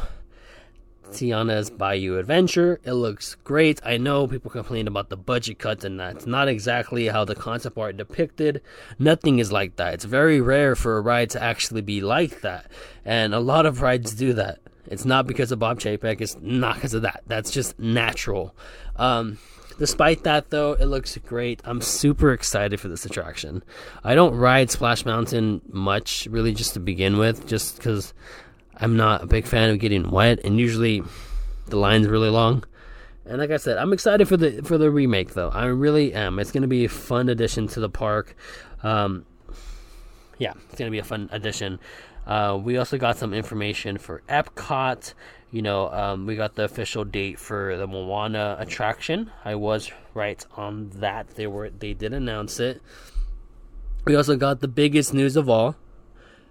Tiana's 1.11 1.71
Bayou 1.71 2.19
Adventure. 2.19 2.81
It 2.85 2.93
looks 2.93 3.35
great. 3.45 3.81
I 3.85 3.97
know 3.97 4.26
people 4.26 4.50
complain 4.50 4.87
about 4.87 5.09
the 5.09 5.17
budget 5.17 5.59
cuts, 5.59 5.85
and 5.85 6.00
that's 6.00 6.26
not 6.26 6.49
exactly 6.49 7.09
how 7.09 7.25
the 7.25 7.35
concept 7.35 7.76
art 7.76 7.97
depicted. 7.97 8.62
Nothing 8.99 9.38
is 9.38 9.52
like 9.52 9.76
that. 9.76 9.95
It's 9.95 10.05
very 10.05 10.40
rare 10.40 10.75
for 10.75 10.97
a 10.97 11.00
ride 11.00 11.31
to 11.31 11.43
actually 11.43 11.83
be 11.83 12.00
like 12.00 12.40
that, 12.40 12.67
and 13.05 13.35
a 13.35 13.40
lot 13.40 13.67
of 13.67 13.83
rides 13.83 14.14
do 14.14 14.33
that. 14.35 14.59
It's 14.87 15.05
not 15.05 15.26
because 15.26 15.52
of 15.52 15.59
Bob 15.59 15.79
Chapek. 15.79 16.21
It's 16.21 16.37
not 16.40 16.76
because 16.76 16.95
of 16.95 17.02
that. 17.02 17.23
That's 17.26 17.50
just 17.50 17.79
natural. 17.79 18.55
Um, 18.97 19.38
Despite 19.81 20.25
that, 20.25 20.50
though, 20.50 20.75
it 20.75 20.85
looks 20.85 21.17
great. 21.17 21.62
I'm 21.64 21.81
super 21.81 22.35
excited 22.35 22.79
for 22.81 22.88
this 22.88 23.07
attraction. 23.07 23.62
I 24.05 24.14
don't 24.14 24.35
ride 24.35 24.71
Splash 24.71 25.07
Mountain 25.07 25.62
much, 25.73 26.29
really, 26.31 26.52
just 26.52 26.75
to 26.75 26.81
begin 26.81 27.17
with, 27.17 27.47
just 27.47 27.79
because 27.79 28.12
I'm 28.80 28.96
not 28.96 29.22
a 29.22 29.26
big 29.26 29.46
fan 29.46 29.70
of 29.70 29.78
getting 29.78 30.10
wet, 30.10 30.40
and 30.44 30.58
usually 30.58 31.02
the 31.66 31.76
line's 31.76 32.08
really 32.08 32.30
long. 32.30 32.64
And 33.26 33.38
like 33.38 33.50
I 33.50 33.58
said, 33.58 33.78
I'm 33.78 33.92
excited 33.92 34.26
for 34.26 34.37
the 34.37 34.62
for 34.62 34.78
the 34.78 34.90
remake, 34.90 35.34
though. 35.34 35.50
I 35.50 35.66
really 35.66 36.14
am. 36.14 36.38
It's 36.38 36.50
going 36.50 36.62
to 36.62 36.68
be 36.68 36.87
a 36.87 36.88
fun 36.88 37.28
addition 37.28 37.68
to 37.68 37.80
the 37.80 37.90
park. 37.90 38.34
Um, 38.82 39.26
yeah, 40.38 40.54
it's 40.68 40.78
going 40.78 40.88
to 40.88 40.90
be 40.90 40.99
a 40.99 41.04
fun 41.04 41.28
addition. 41.30 41.78
Uh, 42.26 42.58
we 42.62 42.76
also 42.78 42.96
got 42.96 43.18
some 43.18 43.34
information 43.34 43.99
for 43.99 44.22
Epcot. 44.28 45.14
You 45.52 45.62
know, 45.62 45.92
um, 45.92 46.26
we 46.26 46.37
got 46.37 46.54
the 46.54 46.64
official 46.64 47.04
date 47.04 47.38
for 47.38 47.76
the 47.76 47.87
Moana 47.87 48.56
attraction. 48.58 49.30
I 49.44 49.56
was 49.56 49.90
right 50.14 50.44
on 50.56 50.90
that. 50.96 51.30
They 51.30 51.46
were 51.46 51.70
they 51.70 51.92
did 51.92 52.12
announce 52.12 52.58
it. 52.58 52.80
We 54.06 54.16
also 54.16 54.37
got 54.37 54.60
the 54.60 54.68
biggest 54.68 55.12
news 55.12 55.37
of 55.37 55.49
all. 55.49 55.76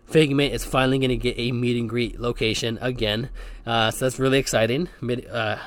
Figment 0.10 0.54
is 0.54 0.66
finally 0.66 0.98
going 0.98 1.10
to 1.10 1.18
get 1.18 1.38
a 1.38 1.52
meet 1.52 1.78
and 1.78 1.88
greet 1.88 2.20
location 2.20 2.80
again, 2.82 3.30
uh, 3.66 3.92
so 3.92 4.06
that's 4.06 4.18
really 4.18 4.40
exciting. 4.40 4.90
Uh, 5.02 5.60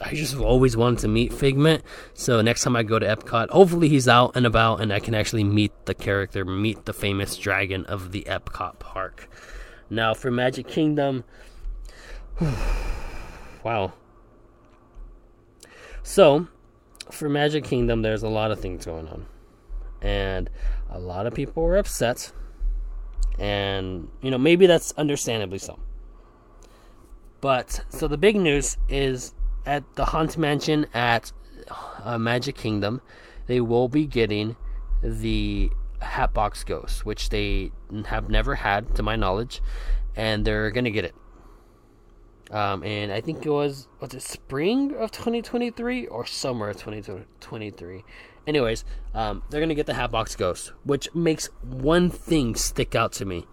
I 0.00 0.14
just 0.14 0.36
always 0.36 0.76
wanted 0.76 1.00
to 1.00 1.08
meet 1.08 1.32
Figment, 1.32 1.82
so 2.14 2.40
next 2.40 2.62
time 2.62 2.76
I 2.76 2.82
go 2.82 2.98
to 2.98 3.06
Epcot, 3.06 3.50
hopefully 3.50 3.88
he's 3.88 4.08
out 4.08 4.36
and 4.36 4.46
about, 4.46 4.80
and 4.80 4.92
I 4.92 5.00
can 5.00 5.14
actually 5.14 5.44
meet 5.44 5.72
the 5.84 5.94
character, 5.94 6.44
meet 6.44 6.86
the 6.86 6.94
famous 6.94 7.36
dragon 7.36 7.84
of 7.84 8.12
the 8.12 8.24
Epcot 8.24 8.78
park. 8.78 9.28
Now 9.90 10.14
for 10.14 10.30
Magic 10.30 10.66
Kingdom, 10.66 11.24
wow. 13.64 13.92
So, 16.02 16.48
for 17.10 17.28
Magic 17.28 17.64
Kingdom, 17.64 18.00
there's 18.00 18.22
a 18.22 18.28
lot 18.28 18.50
of 18.50 18.60
things 18.60 18.86
going 18.86 19.08
on. 19.08 19.26
And 20.00 20.48
a 20.88 20.98
lot 20.98 21.26
of 21.26 21.34
people 21.34 21.62
were 21.62 21.76
upset. 21.76 22.32
And, 23.38 24.08
you 24.20 24.30
know, 24.30 24.38
maybe 24.38 24.66
that's 24.66 24.92
understandably 24.96 25.58
so. 25.58 25.78
But, 27.40 27.84
so 27.88 28.08
the 28.08 28.18
big 28.18 28.36
news 28.36 28.76
is 28.88 29.34
at 29.64 29.84
the 29.94 30.06
Haunted 30.06 30.38
Mansion 30.38 30.86
at 30.92 31.32
uh, 32.02 32.18
Magic 32.18 32.56
Kingdom, 32.56 33.00
they 33.46 33.60
will 33.60 33.88
be 33.88 34.06
getting 34.06 34.56
the 35.02 35.70
Hatbox 36.00 36.64
Ghost, 36.64 37.06
which 37.06 37.30
they 37.30 37.70
have 38.06 38.28
never 38.28 38.56
had, 38.56 38.94
to 38.96 39.02
my 39.02 39.14
knowledge. 39.14 39.60
And 40.16 40.44
they're 40.44 40.70
going 40.70 40.84
to 40.84 40.90
get 40.90 41.04
it. 41.04 41.14
Um, 42.50 42.82
and 42.82 43.12
I 43.12 43.20
think 43.20 43.44
it 43.44 43.50
was 43.50 43.88
was 44.00 44.14
it 44.14 44.22
spring 44.22 44.94
of 44.94 45.10
2023 45.10 46.06
or 46.06 46.24
summer 46.24 46.70
of 46.70 46.76
2023. 46.76 48.04
Anyways, 48.48 48.82
um, 49.14 49.42
they're 49.50 49.60
gonna 49.60 49.74
get 49.74 49.84
the 49.84 49.92
Hatbox 49.92 50.34
Ghost, 50.34 50.72
which 50.82 51.14
makes 51.14 51.50
one 51.62 52.08
thing 52.08 52.54
stick 52.54 52.94
out 52.94 53.12
to 53.12 53.26
me. 53.26 53.46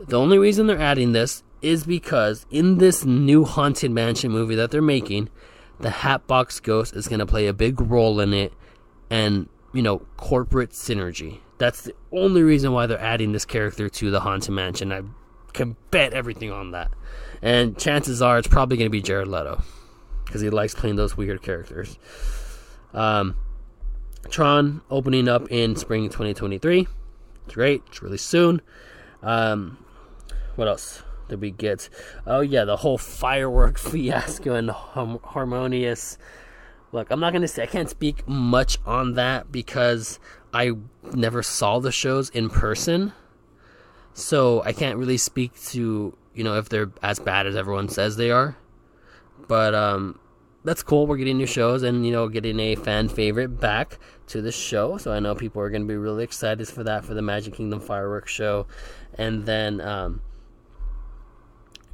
The 0.00 0.18
only 0.18 0.36
reason 0.36 0.66
they're 0.66 0.80
adding 0.80 1.12
this 1.12 1.44
is 1.62 1.84
because 1.84 2.44
in 2.50 2.78
this 2.78 3.04
new 3.04 3.44
Haunted 3.44 3.92
Mansion 3.92 4.32
movie 4.32 4.56
that 4.56 4.72
they're 4.72 4.82
making, 4.82 5.28
the 5.78 5.90
Hatbox 5.90 6.58
Ghost 6.58 6.96
is 6.96 7.06
gonna 7.06 7.24
play 7.24 7.46
a 7.46 7.52
big 7.52 7.80
role 7.80 8.18
in 8.18 8.34
it, 8.34 8.52
and 9.10 9.48
you 9.72 9.80
know 9.80 10.00
corporate 10.16 10.70
synergy. 10.70 11.38
That's 11.58 11.82
the 11.82 11.94
only 12.10 12.42
reason 12.42 12.72
why 12.72 12.86
they're 12.86 12.98
adding 12.98 13.30
this 13.30 13.44
character 13.44 13.88
to 13.88 14.10
the 14.10 14.18
Haunted 14.18 14.52
Mansion. 14.52 14.90
I 14.92 15.02
can 15.52 15.76
bet 15.92 16.14
everything 16.14 16.50
on 16.50 16.72
that. 16.72 16.90
And 17.42 17.78
chances 17.78 18.22
are 18.22 18.38
it's 18.38 18.48
probably 18.48 18.76
going 18.76 18.86
to 18.86 18.90
be 18.90 19.02
Jared 19.02 19.28
Leto 19.28 19.62
because 20.24 20.40
he 20.40 20.48
likes 20.48 20.74
playing 20.74 20.96
those 20.96 21.16
weird 21.16 21.42
characters. 21.42 21.98
Um, 22.94 23.36
Tron 24.28 24.82
opening 24.90 25.28
up 25.28 25.50
in 25.50 25.76
spring 25.76 26.04
2023. 26.04 26.86
It's 27.46 27.54
great. 27.54 27.82
It's 27.88 28.02
really 28.02 28.18
soon. 28.18 28.60
Um, 29.22 29.84
what 30.56 30.68
else 30.68 31.02
did 31.28 31.40
we 31.40 31.50
get? 31.50 31.88
Oh 32.26 32.40
yeah, 32.40 32.64
the 32.64 32.76
whole 32.76 32.98
firework 32.98 33.78
fiasco 33.78 34.54
and 34.54 34.70
hum- 34.70 35.20
harmonious. 35.24 36.18
Look, 36.92 37.10
I'm 37.10 37.20
not 37.20 37.32
gonna 37.32 37.48
say 37.48 37.62
I 37.62 37.66
can't 37.66 37.88
speak 37.90 38.26
much 38.28 38.78
on 38.84 39.14
that 39.14 39.50
because 39.50 40.18
I 40.52 40.72
never 41.14 41.42
saw 41.42 41.78
the 41.78 41.92
shows 41.92 42.30
in 42.30 42.50
person, 42.50 43.12
so 44.12 44.62
I 44.64 44.72
can't 44.72 44.98
really 44.98 45.18
speak 45.18 45.60
to 45.66 46.16
you 46.34 46.44
know, 46.44 46.56
if 46.56 46.68
they're 46.68 46.90
as 47.02 47.18
bad 47.18 47.46
as 47.46 47.56
everyone 47.56 47.88
says 47.88 48.16
they 48.16 48.30
are. 48.30 48.56
But 49.48 49.74
um, 49.74 50.18
that's 50.64 50.82
cool. 50.82 51.06
We're 51.06 51.16
getting 51.16 51.38
new 51.38 51.46
shows 51.46 51.82
and 51.82 52.04
you 52.04 52.12
know 52.12 52.28
getting 52.28 52.60
a 52.60 52.74
fan 52.74 53.08
favorite 53.08 53.60
back 53.60 53.98
to 54.28 54.42
the 54.42 54.52
show. 54.52 54.98
So 54.98 55.12
I 55.12 55.20
know 55.20 55.34
people 55.34 55.62
are 55.62 55.70
going 55.70 55.82
to 55.82 55.88
be 55.88 55.96
really 55.96 56.24
excited 56.24 56.68
for 56.68 56.84
that 56.84 57.04
for 57.04 57.14
the 57.14 57.22
Magic 57.22 57.54
Kingdom 57.54 57.80
fireworks 57.80 58.32
show. 58.32 58.66
And 59.14 59.46
then, 59.46 59.80
um, 59.80 60.22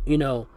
you 0.04 0.18
know, 0.18 0.48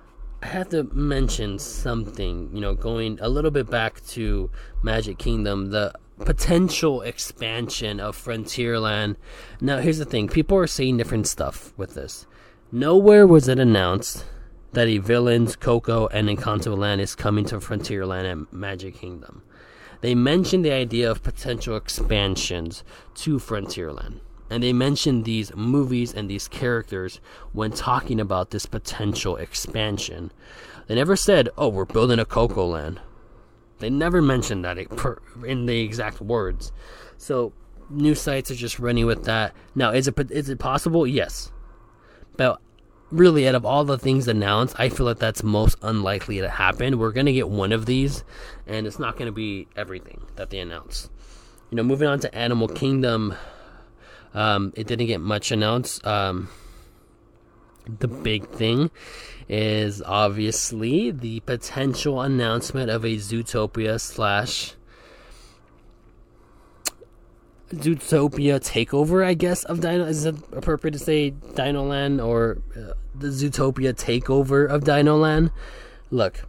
I 0.41 0.47
have 0.47 0.69
to 0.69 0.83
mention 0.83 1.59
something. 1.59 2.49
You 2.53 2.61
know, 2.61 2.73
going 2.73 3.19
a 3.21 3.29
little 3.29 3.51
bit 3.51 3.69
back 3.69 4.03
to 4.07 4.49
Magic 4.81 5.17
Kingdom, 5.17 5.71
the 5.71 5.93
potential 6.19 7.01
expansion 7.01 7.99
of 7.99 8.17
Frontierland. 8.17 9.15
Now, 9.61 9.77
here's 9.77 9.99
the 9.99 10.05
thing: 10.05 10.27
people 10.27 10.57
are 10.57 10.67
saying 10.67 10.97
different 10.97 11.27
stuff 11.27 11.73
with 11.77 11.93
this. 11.93 12.25
Nowhere 12.71 13.25
was 13.25 13.47
it 13.47 13.59
announced 13.59 14.25
that 14.73 14.87
a 14.87 14.97
Villains, 14.99 15.55
Coco, 15.55 16.07
and 16.07 16.29
Encanto 16.29 16.77
Land 16.77 17.01
is 17.01 17.15
coming 17.15 17.45
to 17.45 17.57
Frontierland 17.57 18.31
and 18.31 18.47
Magic 18.51 18.95
Kingdom. 18.95 19.41
They 20.01 20.15
mentioned 20.15 20.63
the 20.63 20.71
idea 20.71 21.09
of 21.09 21.23
potential 21.23 21.75
expansions 21.75 22.83
to 23.15 23.37
Frontierland. 23.37 24.19
And 24.49 24.63
they 24.63 24.73
mentioned 24.73 25.25
these 25.25 25.55
movies 25.55 26.13
and 26.13 26.29
these 26.29 26.47
characters 26.47 27.19
when 27.51 27.71
talking 27.71 28.19
about 28.19 28.49
this 28.49 28.65
potential 28.65 29.35
expansion. 29.35 30.31
They 30.87 30.95
never 30.95 31.15
said, 31.15 31.49
oh, 31.57 31.67
we're 31.67 31.85
building 31.85 32.17
a 32.17 32.25
Coco 32.25 32.65
Land. 32.65 32.99
They 33.77 33.89
never 33.89 34.21
mentioned 34.21 34.65
that 34.65 34.77
in 35.45 35.65
the 35.65 35.81
exact 35.81 36.19
words. 36.19 36.71
So, 37.17 37.53
news 37.89 38.19
sites 38.19 38.49
are 38.49 38.55
just 38.55 38.79
running 38.79 39.05
with 39.05 39.25
that. 39.25 39.53
Now, 39.75 39.91
is 39.91 40.07
it, 40.07 40.31
is 40.31 40.49
it 40.49 40.59
possible? 40.59 41.05
Yes. 41.05 41.51
But 42.35 42.59
really, 43.11 43.47
out 43.47 43.55
of 43.55 43.65
all 43.65 43.83
the 43.83 43.97
things 43.97 44.27
announced, 44.27 44.75
I 44.79 44.89
feel 44.89 45.05
like 45.05 45.19
that's 45.19 45.43
most 45.43 45.77
unlikely 45.81 46.39
to 46.39 46.49
happen. 46.49 46.99
We're 46.99 47.11
going 47.11 47.25
to 47.25 47.33
get 47.33 47.49
one 47.49 47.71
of 47.71 47.85
these, 47.85 48.23
and 48.67 48.85
it's 48.87 48.99
not 48.99 49.17
going 49.17 49.27
to 49.27 49.31
be 49.31 49.67
everything 49.75 50.25
that 50.35 50.49
they 50.49 50.59
announce. 50.59 51.09
You 51.71 51.77
know, 51.77 51.83
moving 51.83 52.07
on 52.07 52.19
to 52.21 52.33
Animal 52.35 52.67
Kingdom, 52.67 53.35
um, 54.33 54.73
it 54.75 54.87
didn't 54.87 55.07
get 55.07 55.21
much 55.21 55.51
announced. 55.51 56.05
Um, 56.05 56.49
the 57.99 58.07
big 58.07 58.49
thing 58.49 58.91
is 59.47 60.01
obviously 60.03 61.09
the 61.09 61.39
potential 61.41 62.21
announcement 62.21 62.91
of 62.91 63.03
a 63.03 63.15
Zootopia 63.15 63.99
slash 63.99 64.73
Zootopia 67.69 68.59
takeover, 68.59 69.23
I 69.23 69.33
guess, 69.33 69.63
of 69.63 69.81
Dino. 69.81 70.05
Is 70.05 70.25
it 70.25 70.35
appropriate 70.53 70.93
to 70.93 70.99
say 70.99 71.29
Dino 71.29 71.83
Land 71.83 72.19
or 72.19 72.61
uh, 72.75 72.93
the 73.15 73.27
Zootopia 73.27 73.93
takeover 73.93 74.67
of 74.67 74.83
Dino 74.83 75.17
Land? 75.17 75.51
Look, 76.09 76.45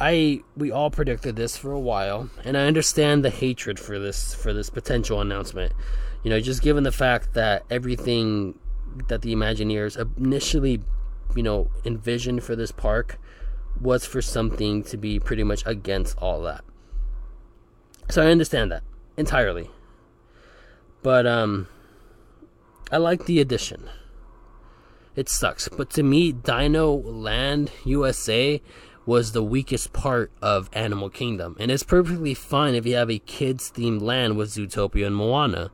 I 0.00 0.42
we 0.56 0.70
all 0.72 0.90
predicted 0.90 1.36
this 1.36 1.56
for 1.56 1.72
a 1.72 1.78
while, 1.78 2.28
and 2.44 2.56
I 2.56 2.66
understand 2.66 3.24
the 3.24 3.30
hatred 3.30 3.78
for 3.78 3.98
this 3.98 4.34
for 4.34 4.52
this 4.52 4.68
potential 4.68 5.20
announcement. 5.20 5.72
You 6.24 6.30
know, 6.30 6.40
just 6.40 6.62
given 6.62 6.82
the 6.84 6.92
fact 6.92 7.34
that 7.34 7.64
everything 7.70 8.58
that 9.08 9.22
the 9.22 9.34
Imagineers 9.34 9.96
initially, 10.18 10.82
you 11.36 11.42
know, 11.42 11.70
envisioned 11.84 12.42
for 12.42 12.56
this 12.56 12.72
park 12.72 13.18
was 13.80 14.04
for 14.04 14.20
something 14.20 14.82
to 14.84 14.96
be 14.96 15.18
pretty 15.18 15.44
much 15.44 15.62
against 15.66 16.18
all 16.18 16.42
that. 16.42 16.64
So 18.10 18.22
I 18.22 18.30
understand 18.30 18.70
that 18.72 18.82
entirely. 19.16 19.70
But 21.02 21.26
um 21.26 21.68
I 22.90 22.98
like 22.98 23.24
the 23.24 23.40
addition. 23.40 23.88
It 25.14 25.28
sucks, 25.28 25.68
but 25.68 25.90
to 25.90 26.02
me 26.02 26.32
Dino 26.32 26.92
Land 26.92 27.70
USA 27.84 28.62
was 29.04 29.32
the 29.32 29.42
weakest 29.42 29.92
part 29.92 30.30
of 30.40 30.70
Animal 30.72 31.10
Kingdom, 31.10 31.56
and 31.58 31.70
it's 31.70 31.82
perfectly 31.82 32.34
fine 32.34 32.74
if 32.74 32.86
you 32.86 32.94
have 32.94 33.10
a 33.10 33.18
kids 33.18 33.72
themed 33.74 34.00
land 34.00 34.36
with 34.36 34.54
Zootopia 34.54 35.06
and 35.06 35.16
Moana. 35.16 35.70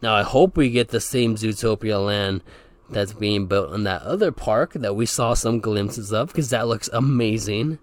Now 0.00 0.14
I 0.14 0.22
hope 0.22 0.56
we 0.56 0.70
get 0.70 0.88
the 0.88 1.00
same 1.00 1.36
Zootopia 1.36 2.04
land 2.04 2.42
that's 2.90 3.12
being 3.12 3.46
built 3.46 3.72
in 3.72 3.84
that 3.84 4.02
other 4.02 4.32
park 4.32 4.74
that 4.74 4.94
we 4.94 5.06
saw 5.06 5.34
some 5.34 5.60
glimpses 5.60 6.12
of 6.12 6.28
because 6.28 6.50
that 6.50 6.68
looks 6.68 6.88
amazing. 6.92 7.78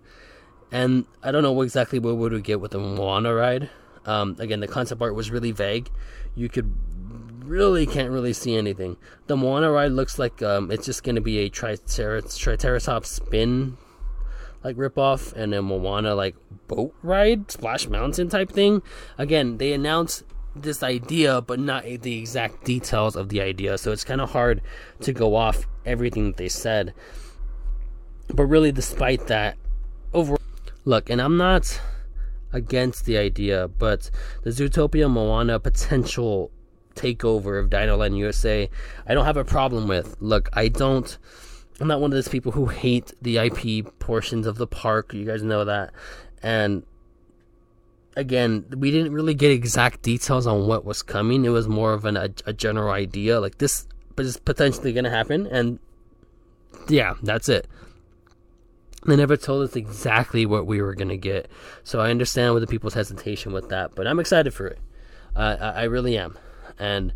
And 0.72 1.05
I 1.22 1.31
don't 1.31 1.43
know 1.43 1.62
exactly 1.62 2.00
what 2.00 2.15
we 2.15 2.41
get 2.41 2.62
with 2.62 2.72
the 2.72 2.79
Moana 2.79 3.34
ride. 3.34 3.70
Um, 4.05 4.36
again, 4.39 4.60
the 4.60 4.67
concept 4.67 5.01
art 5.01 5.15
was 5.15 5.31
really 5.31 5.51
vague. 5.51 5.89
You 6.36 6.50
could 6.50 6.74
really 7.43 7.86
can't 7.86 8.12
really 8.12 8.34
see 8.34 8.55
anything. 8.55 8.98
The 9.27 9.36
Moana 9.36 9.72
ride 9.72 9.91
looks 9.91 10.17
like 10.17 10.41
um, 10.41 10.72
it's 10.72 10.86
just 10.86 11.03
going 11.03 11.15
to 11.15 11.22
be 11.22 11.39
a 11.39 11.50
tricer- 11.50 12.38
Triceratops 12.38 13.10
spin 13.10 13.77
like 14.63 14.75
ripoff, 14.75 15.34
and 15.34 15.53
then 15.53 15.65
Moana 15.65 16.15
like 16.15 16.36
boat 16.67 16.93
ride, 17.01 17.51
Splash 17.51 17.88
Mountain 17.88 18.29
type 18.29 18.51
thing. 18.51 18.81
Again, 19.17 19.58
they 19.58 19.74
announced 19.74 20.24
this 20.55 20.84
idea, 20.84 21.41
but 21.41 21.60
not 21.60 21.84
the 21.84 22.20
exact 22.20 22.63
details 22.63 23.15
of 23.15 23.29
the 23.29 23.41
idea, 23.41 23.77
so 23.77 23.91
it's 23.91 24.03
kind 24.03 24.22
of 24.22 24.31
hard 24.31 24.62
to 25.01 25.13
go 25.13 25.36
off 25.36 25.67
everything 25.86 26.27
that 26.27 26.38
they 26.38 26.50
said. 26.50 26.93
But 28.34 28.46
really, 28.46 28.72
despite 28.72 29.27
that, 29.27 29.58
overall, 30.13 30.39
look, 30.86 31.10
and 31.10 31.22
I'm 31.22 31.38
not 31.38 31.79
against 32.53 33.05
the 33.05 33.17
idea, 33.17 33.67
but 33.67 34.10
the 34.43 34.51
Zootopia 34.51 35.10
Moana 35.10 35.60
potential 35.60 36.51
takeover 36.96 37.60
of 37.60 37.70
Dinoland 37.70 38.17
USA, 38.17 38.70
I 39.08 39.13
don't 39.13 39.25
have 39.25 39.38
a 39.38 39.46
problem 39.46 39.88
with. 39.88 40.15
Look, 40.20 40.50
I 40.53 40.67
don't. 40.67 41.17
I'm 41.79 41.88
not 41.88 42.00
one 42.00 42.12
of 42.12 42.15
those 42.15 42.27
people 42.27 42.51
who 42.51 42.67
hate 42.67 43.13
the 43.22 43.38
IP 43.38 43.98
portions 44.00 44.46
of 44.46 44.58
the 44.58 44.67
park. 44.67 45.13
You 45.13 45.25
guys 45.25 45.41
know 45.41 45.65
that. 45.65 45.91
And 46.43 46.84
again, 48.15 48.65
we 48.77 48.91
didn't 48.91 49.13
really 49.13 49.34
get 49.34 49.51
exact 49.51 50.01
details 50.01 50.46
on 50.46 50.67
what 50.67 50.86
was 50.86 51.01
coming. 51.01 51.46
It 51.46 51.50
was 51.50 51.67
more 51.67 51.93
of 51.93 52.05
an, 52.05 52.17
a, 52.17 52.29
a 52.46 52.53
general 52.53 52.91
idea, 52.91 53.39
like 53.39 53.58
this 53.58 53.88
is 54.17 54.38
potentially 54.38 54.93
going 54.93 55.05
to 55.05 55.10
happen, 55.10 55.48
and 55.48 55.79
yeah, 56.88 57.15
that's 57.24 57.50
it. 57.50 57.67
They 59.05 59.15
never 59.15 59.36
told 59.36 59.67
us 59.67 59.75
exactly 59.75 60.46
what 60.46 60.67
we 60.67 60.81
were 60.81 60.93
going 60.93 61.10
to 61.10 61.17
get, 61.17 61.50
so 61.84 62.00
I 62.00 62.12
understand 62.12 62.53
with 62.53 62.62
the 62.62 62.67
people's 62.67 62.93
hesitation 62.93 63.51
with 63.51 63.70
that, 63.70 63.96
but 63.96 64.05
I'm 64.05 64.20
excited 64.20 64.53
for 64.53 64.67
it. 64.67 64.79
Uh, 65.36 65.58
I, 65.60 65.70
I, 65.70 65.84
really 65.84 66.17
am, 66.17 66.38
and 66.77 67.13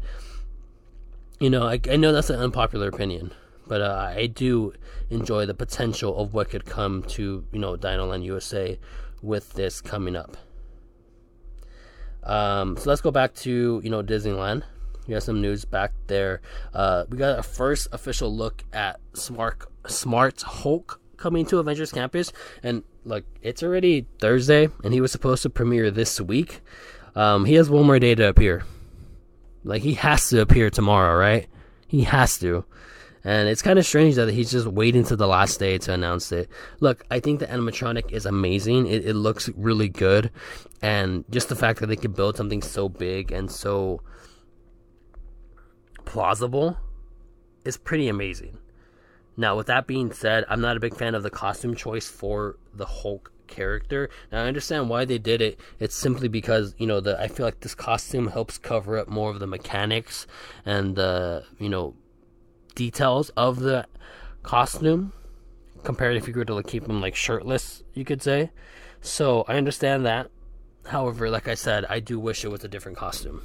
you 1.39 1.49
know, 1.49 1.67
I, 1.67 1.79
I 1.89 1.95
know 1.97 2.11
that's 2.11 2.31
an 2.31 2.39
unpopular 2.39 2.87
opinion, 2.87 3.33
but 3.67 3.81
uh, 3.81 4.13
I 4.15 4.25
do 4.25 4.73
enjoy 5.11 5.45
the 5.45 5.53
potential 5.53 6.17
of 6.17 6.33
what 6.33 6.49
could 6.49 6.65
come 6.65 7.03
to 7.03 7.45
you 7.51 7.59
know 7.59 7.75
Dinoland 7.75 8.23
USA 8.23 8.79
with 9.21 9.53
this 9.53 9.79
coming 9.79 10.15
up. 10.15 10.37
Um, 12.23 12.77
so 12.77 12.89
let's 12.89 13.01
go 13.01 13.11
back 13.11 13.35
to 13.35 13.79
you 13.83 13.89
know 13.91 14.01
Disneyland. 14.01 14.63
We 15.07 15.13
got 15.13 15.21
some 15.21 15.39
news 15.39 15.65
back 15.65 15.91
there. 16.07 16.41
Uh, 16.73 17.05
we 17.09 17.17
got 17.17 17.37
a 17.37 17.43
first 17.43 17.89
official 17.91 18.35
look 18.35 18.63
at 18.73 18.99
Smart 19.13 19.65
Smart 19.87 20.41
Hulk 20.41 20.99
coming 21.17 21.45
to 21.47 21.59
Avengers 21.59 21.91
Campus, 21.91 22.31
and 22.63 22.83
look, 23.03 23.23
it's 23.41 23.63
already 23.63 24.07
Thursday, 24.19 24.69
and 24.83 24.93
he 24.93 25.01
was 25.01 25.11
supposed 25.11 25.43
to 25.43 25.49
premiere 25.49 25.91
this 25.91 26.19
week. 26.19 26.61
Um, 27.15 27.45
he 27.45 27.53
has 27.55 27.69
one 27.69 27.85
more 27.85 27.99
day 27.99 28.15
to 28.15 28.27
appear. 28.27 28.65
Like 29.63 29.81
he 29.81 29.93
has 29.95 30.29
to 30.29 30.41
appear 30.41 30.69
tomorrow, 30.69 31.17
right? 31.17 31.47
He 31.87 32.01
has 32.03 32.37
to. 32.39 32.65
And 33.23 33.49
it's 33.49 33.63
kind 33.63 33.79
of 33.79 33.85
strange 33.87 34.15
that 34.15 34.29
he's 34.29 34.51
just 34.51 34.67
waiting 34.67 35.03
to 35.05 35.15
the 35.15 35.25
last 35.25 35.59
day 35.59 35.79
to 35.79 35.93
announce 35.93 36.31
it. 36.31 36.47
Look, 36.79 37.03
I 37.09 37.19
think 37.19 37.39
the 37.39 37.47
animatronic 37.47 38.11
is 38.11 38.27
amazing. 38.27 38.85
It, 38.85 39.03
it 39.03 39.15
looks 39.15 39.49
really 39.55 39.89
good. 39.89 40.29
And 40.83 41.25
just 41.31 41.49
the 41.49 41.55
fact 41.55 41.79
that 41.79 41.87
they 41.87 41.95
could 41.95 42.15
build 42.15 42.37
something 42.37 42.61
so 42.61 42.87
big 42.87 43.31
and 43.31 43.49
so 43.49 44.01
plausible 46.05 46.77
is 47.65 47.77
pretty 47.77 48.07
amazing. 48.09 48.59
Now, 49.37 49.55
with 49.57 49.67
that 49.67 49.87
being 49.87 50.11
said, 50.13 50.45
I'm 50.49 50.61
not 50.61 50.77
a 50.77 50.79
big 50.79 50.95
fan 50.95 51.15
of 51.15 51.23
the 51.23 51.29
costume 51.29 51.75
choice 51.75 52.07
for 52.07 52.57
the 52.73 52.85
Hulk 52.85 53.31
character. 53.47 54.09
Now, 54.31 54.43
I 54.43 54.47
understand 54.47 54.89
why 54.89 55.05
they 55.05 55.17
did 55.17 55.41
it. 55.41 55.59
It's 55.79 55.95
simply 55.95 56.27
because 56.27 56.73
you 56.77 56.87
know 56.87 56.99
the 56.99 57.19
I 57.19 57.27
feel 57.27 57.45
like 57.45 57.59
this 57.59 57.75
costume 57.75 58.27
helps 58.27 58.57
cover 58.57 58.97
up 58.97 59.07
more 59.07 59.29
of 59.29 59.39
the 59.39 59.47
mechanics 59.47 60.25
and 60.65 60.95
the 60.95 61.43
you 61.59 61.69
know 61.69 61.95
details 62.75 63.29
of 63.29 63.59
the 63.59 63.85
costume 64.43 65.13
compared 65.83 66.17
if 66.17 66.27
you 66.27 66.33
were 66.33 66.45
to 66.45 66.55
like, 66.55 66.67
keep 66.67 66.87
him 66.87 66.99
like 66.99 67.15
shirtless, 67.15 67.83
you 67.93 68.03
could 68.03 68.21
say. 68.21 68.51
So 69.01 69.45
I 69.47 69.55
understand 69.55 70.05
that. 70.05 70.29
However, 70.87 71.29
like 71.29 71.47
I 71.47 71.55
said, 71.55 71.85
I 71.85 71.99
do 71.99 72.19
wish 72.19 72.43
it 72.43 72.49
was 72.49 72.63
a 72.63 72.67
different 72.67 72.97
costume. 72.97 73.43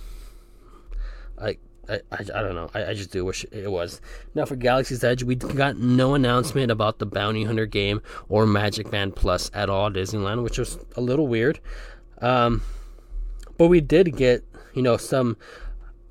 I 1.41 1.59
I, 1.89 1.95
I, 2.13 2.19
I, 2.21 2.43
don't 2.43 2.55
know. 2.55 2.71
I, 2.75 2.87
I 2.87 2.95
just 2.95 3.11
do 3.11 3.25
wish 3.25 3.45
it 3.51 3.71
was. 3.71 4.01
Now 4.35 4.45
for 4.45 4.57
Galaxy's 4.57 5.03
Edge, 5.03 5.23
we 5.23 5.35
got 5.35 5.77
no 5.77 6.15
announcement 6.15 6.71
about 6.71 6.99
the 6.99 7.07
Bounty 7.07 7.45
Hunter 7.45 7.67
game 7.67 8.01
or 8.29 8.47
Magic 8.47 8.91
Band 8.91 9.17
Plus 9.17 9.51
at 9.55 9.69
all 9.69 9.91
Disneyland, 9.91 10.43
which 10.43 10.59
was 10.59 10.79
a 10.97 11.01
little 11.01 11.27
weird. 11.27 11.61
Um, 12.21 12.63
but 13.59 13.69
we 13.69 13.81
did 13.81 14.17
get, 14.17 14.45
you 14.75 14.83
know, 14.83 14.97
some 14.97 15.37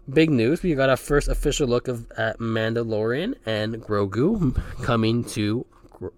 big 0.10 0.30
news. 0.30 0.64
We 0.64 0.74
got 0.76 0.90
our 0.90 0.98
first 0.98 1.28
official 1.28 1.68
look 1.68 1.88
of 1.88 2.12
at 2.18 2.40
Mandalorian 2.40 3.36
and 3.46 3.82
Grogu 3.82 4.62
coming 4.84 5.24
to 5.26 5.66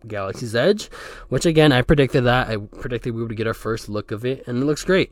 Galaxy's 0.07 0.55
Edge, 0.55 0.89
which 1.29 1.45
again 1.45 1.71
I 1.71 1.81
predicted 1.81 2.25
that. 2.25 2.49
I 2.49 2.57
predicted 2.57 3.15
we 3.15 3.23
would 3.23 3.35
get 3.35 3.47
our 3.47 3.53
first 3.53 3.89
look 3.89 4.11
of 4.11 4.25
it, 4.25 4.47
and 4.47 4.61
it 4.61 4.65
looks 4.65 4.83
great. 4.83 5.11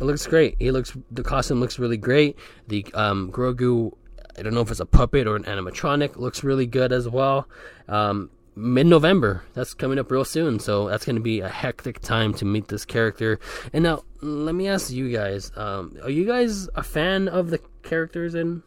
It 0.00 0.04
looks 0.04 0.26
great. 0.26 0.56
He 0.58 0.70
looks 0.70 0.96
the 1.10 1.22
costume 1.22 1.60
looks 1.60 1.78
really 1.78 1.96
great. 1.96 2.36
The 2.68 2.84
um, 2.94 3.30
Grogu, 3.30 3.92
I 4.36 4.42
don't 4.42 4.54
know 4.54 4.60
if 4.60 4.70
it's 4.70 4.80
a 4.80 4.86
puppet 4.86 5.26
or 5.26 5.36
an 5.36 5.44
animatronic, 5.44 6.16
looks 6.16 6.42
really 6.42 6.66
good 6.66 6.92
as 6.92 7.08
well. 7.08 7.48
Um, 7.88 8.30
mid 8.56 8.86
November. 8.86 9.44
That's 9.54 9.74
coming 9.74 9.98
up 9.98 10.10
real 10.10 10.24
soon. 10.24 10.58
So 10.58 10.88
that's 10.88 11.04
going 11.04 11.16
to 11.16 11.22
be 11.22 11.40
a 11.40 11.48
hectic 11.48 12.00
time 12.00 12.34
to 12.34 12.44
meet 12.44 12.68
this 12.68 12.84
character. 12.84 13.38
And 13.72 13.84
now, 13.84 14.02
let 14.20 14.54
me 14.54 14.68
ask 14.68 14.90
you 14.90 15.12
guys 15.12 15.52
um, 15.56 15.96
are 16.02 16.10
you 16.10 16.26
guys 16.26 16.68
a 16.74 16.82
fan 16.82 17.28
of 17.28 17.50
the 17.50 17.60
characters 17.82 18.34
in, 18.34 18.62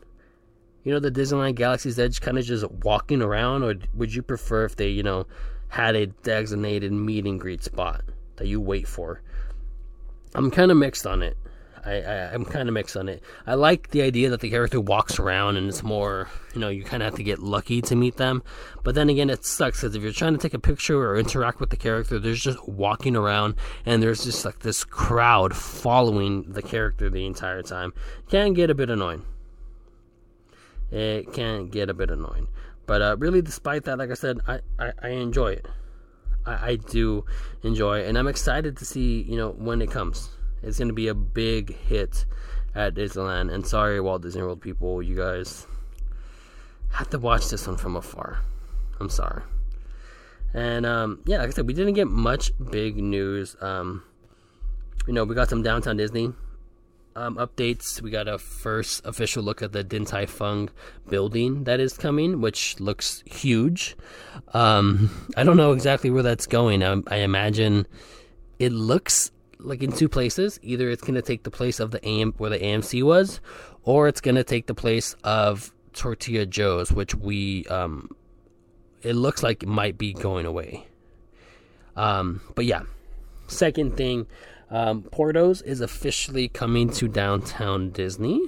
you 0.84 0.94
know, 0.94 1.00
the 1.00 1.12
Disneyland 1.12 1.56
Galaxy's 1.56 2.00
Edge 2.00 2.22
kind 2.22 2.38
of 2.38 2.46
just 2.46 2.70
walking 2.84 3.22
around? 3.22 3.64
Or 3.64 3.76
would 3.96 4.14
you 4.14 4.22
prefer 4.22 4.66
if 4.66 4.76
they, 4.76 4.90
you 4.90 5.04
know, 5.04 5.26
had 5.70 5.96
a 5.96 6.08
designated 6.08 6.92
meet 6.92 7.26
and 7.26 7.40
greet 7.40 7.64
spot 7.64 8.02
that 8.38 8.48
you 8.48 8.62
wait 8.62 8.88
for? 8.88 9.22
I'm 10.36 10.52
kind 10.52 10.72
of 10.72 10.78
mixed 10.78 11.08
on 11.08 11.22
it. 11.22 11.38
I, 11.88 12.02
I 12.02 12.34
am 12.34 12.44
kind 12.44 12.68
of 12.68 12.74
mixed 12.74 12.98
on 12.98 13.08
it. 13.08 13.24
I 13.46 13.54
like 13.54 13.92
the 13.92 14.02
idea 14.02 14.30
that 14.32 14.42
the 14.42 14.50
character 14.50 14.82
walks 14.82 15.20
around 15.20 15.56
and 15.56 15.70
it's 15.70 15.84
more, 15.84 16.28
you 16.54 16.60
know, 16.60 16.68
you 16.68 16.84
kind 16.84 17.02
of 17.02 17.08
have 17.08 17.16
to 17.16 17.24
get 17.24 17.40
lucky 17.40 17.82
to 17.84 17.96
meet 17.96 18.18
them. 18.18 18.44
But 18.84 18.96
then 18.96 19.10
again, 19.10 19.30
it 19.30 19.46
sucks 19.46 19.80
because 19.80 19.96
if 19.96 20.04
you're 20.04 20.12
trying 20.12 20.34
to 20.34 20.40
take 20.40 20.54
a 20.54 20.60
picture 20.60 21.00
or 21.00 21.18
interact 21.18 21.62
with 21.62 21.70
the 21.70 21.78
character, 21.78 22.20
there's 22.20 22.42
just 22.42 22.68
walking 22.68 23.16
around 23.16 23.56
and 23.86 24.04
there's 24.04 24.26
just 24.26 24.44
like 24.44 24.60
this 24.60 24.84
crowd 24.84 25.56
following 25.56 26.44
the 26.52 26.62
character 26.62 27.10
the 27.10 27.26
entire 27.26 27.64
time. 27.64 27.94
Can 28.30 28.54
get 28.54 28.70
a 28.70 28.76
bit 28.76 28.90
annoying. 28.90 29.24
It 30.92 31.32
can 31.32 31.70
get 31.70 31.90
a 31.90 31.94
bit 31.94 32.10
annoying. 32.10 32.50
But 32.86 33.02
uh, 33.02 33.16
really, 33.18 33.42
despite 33.42 33.84
that, 33.86 33.98
like 33.98 34.12
I 34.12 34.16
said, 34.16 34.40
I, 34.48 34.60
I, 34.78 34.92
I 35.02 35.10
enjoy 35.10 35.54
it. 35.54 35.68
I, 36.48 36.70
I 36.70 36.76
do 36.78 37.26
enjoy 37.64 38.04
and 38.04 38.18
I'm 38.18 38.28
excited 38.28 38.78
to 38.78 38.86
see 38.86 39.22
you 39.22 39.38
know 39.38 39.52
when 39.52 39.82
it 39.82 39.92
comes. 39.92 40.30
It's 40.64 40.80
going 40.80 40.88
to 40.88 40.94
be 40.94 41.08
a 41.08 41.14
big 41.14 41.76
hit 41.76 42.26
at 42.74 42.96
Disneyland. 42.96 43.54
And 43.54 43.66
sorry, 43.66 44.00
Walt 44.00 44.22
Disney 44.22 44.42
World 44.42 44.62
people, 44.62 45.02
you 45.02 45.16
guys 45.16 45.68
have 46.92 47.10
to 47.10 47.20
watch 47.20 47.50
this 47.50 47.68
one 47.68 47.78
from 47.78 47.96
afar. 47.96 48.40
I'm 49.00 49.10
sorry. 49.10 49.44
And 50.54 50.86
um, 50.86 51.22
yeah, 51.26 51.40
like 51.40 51.50
I 51.50 51.52
said, 51.52 51.68
we 51.68 51.74
didn't 51.74 51.94
get 51.94 52.08
much 52.08 52.52
big 52.72 52.98
news. 52.98 53.56
Um, 53.62 54.04
you 55.06 55.14
know, 55.14 55.24
we 55.24 55.36
got 55.36 55.50
some 55.50 55.62
downtown 55.62 55.98
Disney 55.98 56.34
um, 57.18 57.36
updates. 57.38 58.02
We 58.02 58.12
got 58.12 58.28
a 58.28 58.38
first 58.38 59.06
official 59.06 59.44
look 59.44 59.62
at 59.62 59.72
the 59.72 59.84
Din 59.84 60.06
Tai 60.06 60.28
Fung 60.28 60.70
building 61.10 61.64
that 61.64 61.80
is 61.80 61.98
coming, 61.98 62.42
which 62.42 62.80
looks 62.80 63.24
huge. 63.26 63.98
Um, 64.54 65.10
I 65.36 65.44
don't 65.44 65.58
know 65.58 65.72
exactly 65.72 66.12
where 66.12 66.24
that's 66.24 66.46
going. 66.46 66.84
I, 66.84 67.02
I 67.08 67.18
imagine 67.18 67.88
it 68.60 68.72
looks 68.72 69.32
like 69.58 69.82
in 69.82 69.92
two 69.92 70.08
places. 70.08 70.60
Either 70.62 70.90
it's 70.90 71.02
going 71.02 71.16
to 71.16 71.22
take 71.24 71.44
the 71.44 71.52
place 71.52 71.80
of 71.80 71.92
the 71.92 72.08
AM 72.08 72.34
where 72.38 72.52
the 72.52 72.60
AMC 72.60 73.04
was, 73.04 73.42
or 73.84 74.08
it's 74.08 74.22
going 74.22 74.36
to 74.36 74.44
take 74.44 74.68
the 74.68 74.76
place 74.76 75.16
of 75.24 75.74
Tortilla 75.94 76.46
Joe's, 76.46 76.92
which 76.92 77.16
we 77.16 77.66
um, 77.66 78.16
it 79.02 79.14
looks 79.14 79.42
like 79.42 79.66
might 79.66 79.98
be 79.98 80.14
going 80.14 80.46
away. 80.46 80.86
Um, 81.96 82.42
but 82.54 82.66
yeah, 82.66 82.84
second 83.48 83.98
thing. 83.98 84.28
Um, 84.70 85.04
Portos 85.04 85.64
is 85.64 85.80
officially 85.80 86.50
coming 86.50 86.90
to 86.92 87.08
downtown 87.08 87.92
Disney. 87.92 88.46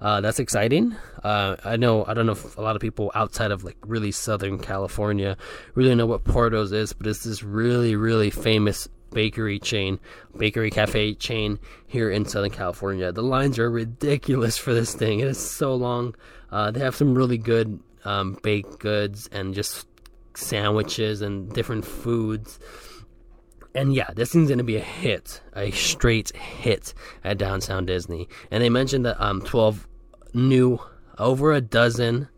Uh, 0.00 0.20
that's 0.20 0.38
exciting. 0.38 0.94
Uh, 1.24 1.56
I 1.64 1.76
know 1.76 2.04
I 2.06 2.14
don't 2.14 2.26
know 2.26 2.32
if 2.32 2.58
a 2.58 2.60
lot 2.60 2.76
of 2.76 2.82
people 2.82 3.10
outside 3.14 3.50
of 3.50 3.64
like 3.64 3.78
really 3.86 4.12
Southern 4.12 4.58
California 4.58 5.36
really 5.74 5.94
know 5.94 6.06
what 6.06 6.24
Portos 6.24 6.72
is, 6.72 6.92
but 6.92 7.06
it's 7.06 7.24
this 7.24 7.42
really 7.42 7.96
really 7.96 8.30
famous 8.30 8.88
bakery 9.12 9.58
chain, 9.58 9.98
bakery 10.36 10.70
cafe 10.70 11.14
chain 11.14 11.58
here 11.86 12.10
in 12.10 12.24
Southern 12.24 12.50
California. 12.50 13.12
The 13.12 13.22
lines 13.22 13.58
are 13.58 13.70
ridiculous 13.70 14.56
for 14.58 14.74
this 14.74 14.94
thing. 14.94 15.20
It 15.20 15.28
is 15.28 15.38
so 15.38 15.74
long. 15.74 16.14
Uh, 16.50 16.70
they 16.70 16.80
have 16.80 16.96
some 16.96 17.14
really 17.14 17.38
good 17.38 17.80
um, 18.04 18.38
baked 18.42 18.78
goods 18.78 19.28
and 19.32 19.54
just 19.54 19.86
sandwiches 20.34 21.22
and 21.22 21.52
different 21.52 21.84
foods. 21.84 22.58
And 23.74 23.94
yeah, 23.94 24.10
this 24.14 24.32
thing's 24.32 24.50
gonna 24.50 24.64
be 24.64 24.76
a 24.76 24.80
hit, 24.80 25.40
a 25.54 25.70
straight 25.70 26.34
hit 26.36 26.94
at 27.24 27.38
Downtown 27.38 27.86
Disney. 27.86 28.28
And 28.50 28.62
they 28.62 28.70
mentioned 28.70 29.06
that 29.06 29.22
um, 29.22 29.40
12 29.42 29.88
new, 30.34 30.78
over 31.18 31.52
a 31.52 31.60
dozen 31.60 32.28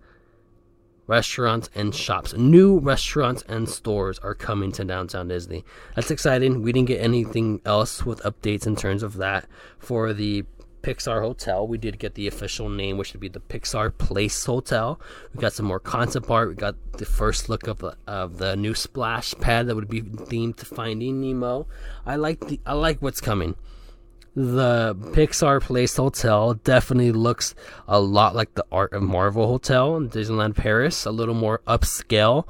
restaurants 1.07 1.69
and 1.75 1.95
shops. 1.95 2.35
New 2.35 2.79
restaurants 2.79 3.43
and 3.49 3.69
stores 3.69 4.19
are 4.21 4.35
coming 4.35 4.73
to 4.73 4.85
downtown 4.85 5.29
Disney. 5.29 5.65
That's 5.95 6.11
exciting. 6.11 6.63
We 6.63 6.73
didn't 6.73 6.89
get 6.89 7.01
anything 7.01 7.61
else 7.65 8.05
with 8.05 8.23
updates 8.23 8.67
in 8.67 8.77
terms 8.77 9.03
of 9.03 9.15
that 9.19 9.47
for 9.79 10.13
the 10.13 10.45
Pixar 10.85 11.23
Hotel. 11.23 11.67
We 11.67 11.79
did 11.79 11.99
get 11.99 12.15
the 12.15 12.27
official 12.27 12.69
name, 12.69 12.99
which 12.99 13.13
would 13.13 13.21
be 13.21 13.29
the 13.29 13.41
Pixar 13.41 13.97
Place 13.97 14.45
Hotel. 14.45 15.01
We 15.35 15.41
got 15.41 15.55
some 15.55 15.67
more 15.67 15.81
concept 15.81 16.29
art. 16.31 16.51
We 16.51 16.55
got 16.55 16.77
the 16.99 17.07
first 17.07 17.49
look 17.49 17.67
of 17.67 17.79
the 17.79 17.97
of 18.07 18.37
the 18.39 18.55
new 18.55 18.75
splash 18.75 19.35
pad 19.41 19.67
that 19.67 19.75
would 19.75 19.89
be 19.89 20.03
themed 20.03 20.57
to 20.57 20.67
Finding 20.67 21.21
Nemo. 21.21 21.67
I 22.05 22.17
like 22.17 22.47
the 22.49 22.61
I 22.67 22.75
like 22.75 23.01
what's 23.01 23.21
coming. 23.21 23.57
The 24.37 24.97
Pixar 24.97 25.63
Place 25.63 25.97
Hotel 25.97 26.55
definitely 26.55 27.13
looks 27.13 27.55
a 27.87 28.01
lot 28.01 28.35
like 28.35 28.55
the 28.55 28.67
Art 28.73 28.93
of 28.93 29.03
Marvel 29.03 29.47
Hotel 29.47 29.97
in 29.97 30.11
Disneyland 30.11 30.57
Paris, 30.57 31.07
a 31.07 31.13
little 31.13 31.37
more 31.37 31.61
upscale. 31.69 32.47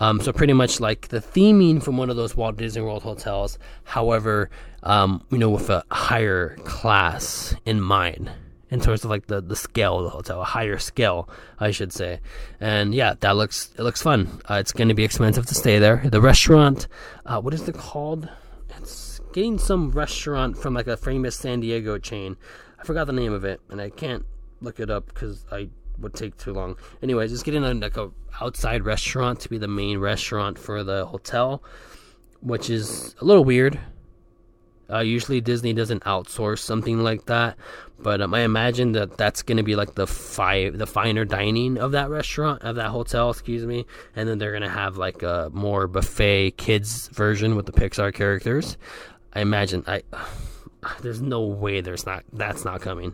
Um, 0.00 0.20
so 0.20 0.32
pretty 0.32 0.52
much 0.52 0.80
like 0.80 1.08
the 1.08 1.20
theming 1.20 1.82
from 1.82 1.96
one 1.96 2.10
of 2.10 2.16
those 2.16 2.36
Walt 2.36 2.56
Disney 2.56 2.82
World 2.82 3.02
hotels. 3.02 3.58
However, 3.84 4.50
um, 4.82 5.24
you 5.30 5.38
know, 5.38 5.50
with 5.50 5.70
a 5.70 5.84
higher 5.90 6.56
class 6.64 7.54
in 7.64 7.80
mind 7.80 8.30
in 8.70 8.80
terms 8.80 9.04
of 9.04 9.10
like 9.10 9.26
the, 9.26 9.40
the 9.40 9.56
scale 9.56 9.98
of 9.98 10.04
the 10.04 10.10
hotel, 10.10 10.40
a 10.40 10.44
higher 10.44 10.78
scale, 10.78 11.28
I 11.58 11.70
should 11.70 11.92
say. 11.92 12.20
And 12.60 12.94
yeah, 12.94 13.14
that 13.20 13.36
looks 13.36 13.70
it 13.78 13.82
looks 13.82 14.02
fun. 14.02 14.40
Uh, 14.48 14.54
it's 14.54 14.72
going 14.72 14.88
to 14.88 14.94
be 14.94 15.04
expensive 15.04 15.46
to 15.46 15.54
stay 15.54 15.78
there. 15.78 16.02
The 16.04 16.20
restaurant, 16.20 16.86
uh, 17.26 17.40
what 17.40 17.54
is 17.54 17.68
it 17.68 17.76
called? 17.76 18.28
It's 18.76 19.20
getting 19.32 19.58
some 19.58 19.90
restaurant 19.90 20.56
from 20.58 20.74
like 20.74 20.86
a 20.86 20.96
famous 20.96 21.36
San 21.36 21.60
Diego 21.60 21.98
chain. 21.98 22.36
I 22.78 22.84
forgot 22.84 23.06
the 23.06 23.12
name 23.12 23.32
of 23.32 23.44
it, 23.44 23.60
and 23.70 23.80
I 23.80 23.90
can't 23.90 24.24
look 24.60 24.80
it 24.80 24.90
up 24.90 25.06
because 25.06 25.44
I 25.50 25.68
would 25.98 26.14
take 26.14 26.36
too 26.36 26.52
long. 26.52 26.76
Anyways, 27.02 27.30
just 27.30 27.44
getting 27.44 27.64
a, 27.64 27.74
like 27.74 27.96
a 27.96 28.10
outside 28.40 28.84
restaurant 28.84 29.40
to 29.40 29.48
be 29.48 29.58
the 29.58 29.68
main 29.68 29.98
restaurant 29.98 30.58
for 30.58 30.84
the 30.84 31.06
hotel, 31.06 31.62
which 32.40 32.70
is 32.70 33.16
a 33.20 33.24
little 33.24 33.44
weird. 33.44 33.80
Uh, 34.90 35.00
usually 35.00 35.40
Disney 35.40 35.72
doesn't 35.72 36.02
outsource 36.04 36.60
something 36.60 37.02
like 37.02 37.26
that, 37.26 37.56
but 37.98 38.20
um, 38.20 38.32
I 38.32 38.40
imagine 38.40 38.92
that 38.92 39.16
that's 39.16 39.42
going 39.42 39.58
to 39.58 39.62
be 39.62 39.76
like 39.76 39.94
the 39.94 40.06
five, 40.06 40.78
the 40.78 40.86
finer 40.86 41.24
dining 41.24 41.78
of 41.78 41.92
that 41.92 42.08
restaurant 42.08 42.62
of 42.62 42.76
that 42.76 42.88
hotel, 42.88 43.30
excuse 43.30 43.66
me, 43.66 43.86
and 44.16 44.28
then 44.28 44.38
they're 44.38 44.52
going 44.52 44.62
to 44.62 44.68
have 44.68 44.96
like 44.96 45.22
a 45.22 45.50
more 45.52 45.86
buffet 45.86 46.52
kids 46.52 47.08
version 47.08 47.54
with 47.56 47.66
the 47.66 47.72
Pixar 47.72 48.14
characters. 48.14 48.76
I 49.32 49.40
imagine 49.40 49.84
I. 49.86 50.02
There's 51.02 51.20
no 51.20 51.44
way 51.44 51.80
there's 51.80 52.06
not 52.06 52.22
that's 52.32 52.64
not 52.64 52.80
coming. 52.80 53.12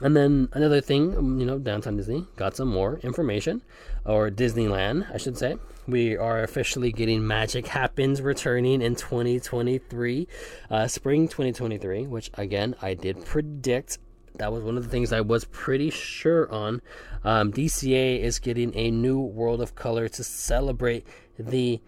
And 0.00 0.16
then 0.16 0.48
another 0.52 0.80
thing, 0.80 1.16
um, 1.16 1.38
you 1.38 1.44
know, 1.44 1.58
Downtown 1.58 1.96
Disney 1.96 2.26
got 2.36 2.56
some 2.56 2.68
more 2.68 2.98
information, 3.02 3.62
or 4.04 4.30
Disneyland, 4.30 5.12
I 5.12 5.18
should 5.18 5.36
say. 5.36 5.56
We 5.90 6.16
are 6.16 6.44
officially 6.44 6.92
getting 6.92 7.26
Magic 7.26 7.66
Happens 7.66 8.22
returning 8.22 8.80
in 8.80 8.94
2023, 8.94 10.28
uh, 10.70 10.86
spring 10.86 11.26
2023, 11.26 12.06
which 12.06 12.30
again, 12.34 12.76
I 12.80 12.94
did 12.94 13.24
predict. 13.24 13.98
That 14.36 14.52
was 14.52 14.62
one 14.62 14.76
of 14.76 14.84
the 14.84 14.88
things 14.88 15.12
I 15.12 15.20
was 15.20 15.46
pretty 15.46 15.90
sure 15.90 16.48
on. 16.52 16.80
Um, 17.24 17.52
DCA 17.52 18.20
is 18.20 18.38
getting 18.38 18.72
a 18.76 18.92
new 18.92 19.18
World 19.18 19.60
of 19.60 19.74
Color 19.74 20.06
to 20.10 20.22
celebrate 20.22 21.08
the 21.36 21.80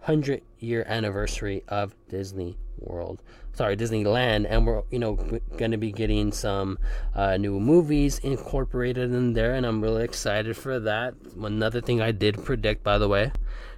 100 0.00 0.42
year 0.58 0.84
anniversary 0.88 1.62
of 1.68 1.94
Disney 2.08 2.58
World 2.78 3.22
sorry 3.60 3.76
Disneyland, 3.76 4.46
and 4.48 4.66
we're 4.66 4.82
you 4.90 4.98
know 4.98 5.16
going 5.58 5.70
to 5.70 5.76
be 5.76 5.92
getting 5.92 6.32
some 6.32 6.78
uh, 7.14 7.36
new 7.36 7.60
movies 7.60 8.18
incorporated 8.20 9.12
in 9.12 9.34
there, 9.34 9.52
and 9.52 9.66
I'm 9.66 9.82
really 9.82 10.02
excited 10.02 10.56
for 10.56 10.80
that. 10.80 11.12
Another 11.38 11.82
thing 11.82 12.00
I 12.00 12.10
did 12.10 12.42
predict, 12.42 12.82
by 12.82 12.96
the 12.96 13.06
way, 13.06 13.30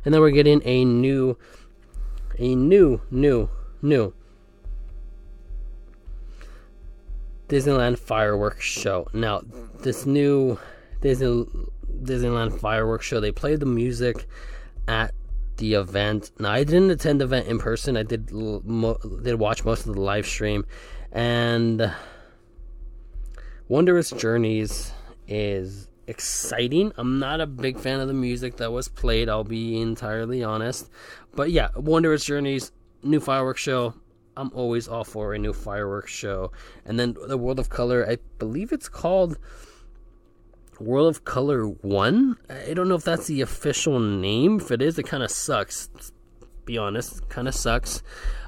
and 0.05 0.15
then 0.15 0.21
we're 0.21 0.31
getting 0.31 0.63
a 0.65 0.85
new, 0.85 1.37
a 2.39 2.55
new, 2.55 3.01
new, 3.11 3.51
new 3.83 4.15
Disneyland 7.49 7.99
fireworks 7.99 8.65
show. 8.65 9.09
Now, 9.13 9.43
this 9.81 10.07
new 10.07 10.61
Disney 11.01 11.45
Disneyland 12.05 12.61
fireworks 12.61 13.05
show, 13.05 13.19
they 13.19 13.33
play 13.33 13.57
the 13.57 13.67
music 13.67 14.29
at 14.87 15.13
the 15.57 15.75
event. 15.75 16.31
Now, 16.39 16.53
I 16.53 16.65
didn't 16.65 16.91
attend 16.91 17.21
the 17.21 17.25
event 17.25 17.47
in 17.47 17.59
person. 17.59 17.97
I 17.97 18.03
did 18.03 18.31
mo- 18.33 18.99
did 19.23 19.39
watch 19.39 19.65
most 19.65 19.87
of 19.87 19.95
the 19.95 20.01
live 20.01 20.27
stream, 20.27 20.67
and 21.11 21.93
Wondrous 23.69 24.11
Journeys 24.11 24.93
is 25.29 25.89
exciting. 26.07 26.93
I'm 26.97 27.19
not 27.19 27.41
a 27.41 27.47
big 27.47 27.79
fan 27.79 28.01
of 28.01 28.09
the 28.09 28.15
music 28.15 28.57
that 28.57 28.73
was 28.73 28.89
played. 28.89 29.29
I'll 29.29 29.45
be 29.45 29.81
entirely 29.81 30.43
honest, 30.43 30.91
but 31.35 31.51
yeah, 31.51 31.69
Wondrous 31.77 32.25
Journeys 32.25 32.73
new 33.03 33.21
fireworks 33.21 33.61
show. 33.61 33.95
I'm 34.37 34.51
always 34.55 34.89
all 34.89 35.05
for 35.05 35.35
a 35.35 35.39
new 35.39 35.53
fireworks 35.53 36.11
show. 36.11 36.53
And 36.87 36.99
then 36.99 37.17
the 37.27 37.37
World 37.37 37.59
of 37.59 37.69
Color, 37.69 38.09
I 38.09 38.17
believe 38.39 38.73
it's 38.73 38.89
called 38.89 39.39
World 40.83 41.09
of 41.09 41.25
Color 41.25 41.65
1. 41.65 42.37
I 42.69 42.75
don't 42.75 42.89
know 42.89 42.95
if 42.95 43.05
that's 43.05 43.27
the 43.27 43.41
official 43.41 43.99
name. 43.99 44.61
If 44.61 44.71
it 44.71 44.83
is, 44.83 44.99
it 44.99 45.05
kind 45.05 45.23
of 45.23 45.31
sucks. 45.31 45.89
Be 46.65 46.79
honest, 46.79 47.29
kind 47.29 47.49
of 47.49 47.55
sucks. 47.55 48.03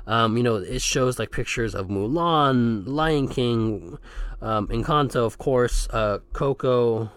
Um, 0.07 0.37
you 0.37 0.42
know, 0.42 0.57
it 0.57 0.83
shows 0.83 1.18
like 1.18 1.31
pictures 1.31 1.75
of 1.75 1.88
Mulan, 1.88 2.87
Lion 2.87 3.29
King, 3.29 3.99
um, 4.42 4.68
Encanto, 4.68 5.25
of 5.25 5.38
course, 5.38 5.88
uh, 5.90 6.18
Coco, 6.33 7.11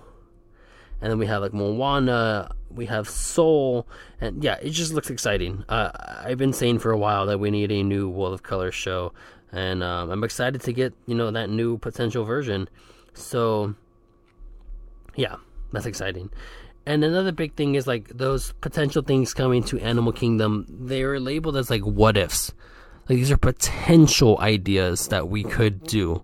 and 1.01 1.12
then 1.12 1.19
we 1.19 1.25
have 1.25 1.41
like 1.41 1.53
Moana, 1.53 2.49
we 2.71 2.86
have 2.86 3.10
Soul, 3.10 3.88
and 4.21 4.43
yeah, 4.43 4.58
it 4.62 4.69
just 4.69 4.93
looks 4.93 5.10
exciting. 5.10 5.63
Uh, 5.67 5.91
I've 6.23 6.38
been 6.38 6.53
saying 6.53 6.80
for 6.80 6.91
a 6.91 6.97
while 6.97 7.25
that 7.25 7.39
we 7.39 7.51
need 7.51 7.71
a 7.71 7.84
new 7.84 8.10
World 8.10 8.34
of 8.34 8.43
Color 8.43 8.71
show, 8.71 9.13
and 9.51 9.84
um, 9.84 10.10
I'm 10.10 10.23
excited 10.23 10.62
to 10.62 10.73
get 10.73 10.93
you 11.06 11.15
know 11.15 11.30
that 11.32 11.49
new 11.49 11.77
potential 11.77 12.23
version. 12.23 12.69
So 13.13 13.75
yeah, 15.17 15.36
that's 15.73 15.86
exciting. 15.86 16.30
And 16.86 17.03
another 17.03 17.34
big 17.34 17.56
thing 17.56 17.75
is 17.75 17.86
like 17.86 18.08
those 18.08 18.53
potential 18.62 19.01
things 19.01 19.34
coming 19.34 19.62
to 19.63 19.77
Animal 19.80 20.13
Kingdom, 20.13 20.65
they're 20.69 21.19
labeled 21.19 21.58
as 21.58 21.69
like 21.69 21.82
what 21.82 22.15
ifs. 22.15 22.53
Like 23.10 23.17
these 23.17 23.32
are 23.32 23.38
potential 23.38 24.38
ideas 24.39 25.10
that 25.10 25.27
we 25.27 25.43
could 25.43 25.84
do. 25.84 26.23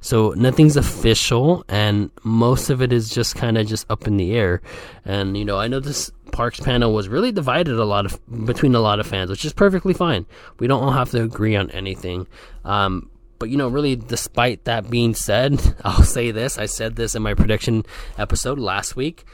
So 0.00 0.34
nothing's 0.36 0.76
official, 0.76 1.64
and 1.66 2.10
most 2.24 2.68
of 2.68 2.82
it 2.82 2.92
is 2.92 3.08
just 3.08 3.36
kind 3.36 3.56
of 3.56 3.66
just 3.66 3.90
up 3.90 4.06
in 4.06 4.18
the 4.18 4.36
air. 4.36 4.60
And 5.04 5.36
you 5.36 5.46
know, 5.46 5.58
I 5.58 5.66
know 5.66 5.80
this 5.80 6.12
parks 6.30 6.60
panel 6.60 6.92
was 6.92 7.08
really 7.08 7.32
divided 7.32 7.74
a 7.74 7.84
lot 7.84 8.04
of 8.04 8.20
between 8.44 8.74
a 8.74 8.80
lot 8.80 9.00
of 9.00 9.06
fans, 9.06 9.30
which 9.30 9.44
is 9.44 9.52
perfectly 9.52 9.94
fine. 9.94 10.26
We 10.58 10.66
don't 10.66 10.82
all 10.82 10.92
have 10.92 11.10
to 11.12 11.22
agree 11.22 11.56
on 11.56 11.70
anything. 11.70 12.26
Um, 12.64 13.08
but 13.38 13.50
you 13.50 13.56
know, 13.56 13.68
really, 13.68 13.96
despite 13.96 14.64
that 14.64 14.90
being 14.90 15.14
said, 15.14 15.76
I'll 15.84 16.02
say 16.02 16.30
this. 16.30 16.58
I 16.58 16.66
said 16.66 16.96
this 16.96 17.14
in 17.14 17.22
my 17.22 17.34
prediction 17.34 17.84
episode 18.18 18.58
last 18.58 18.96
week. 18.96 19.24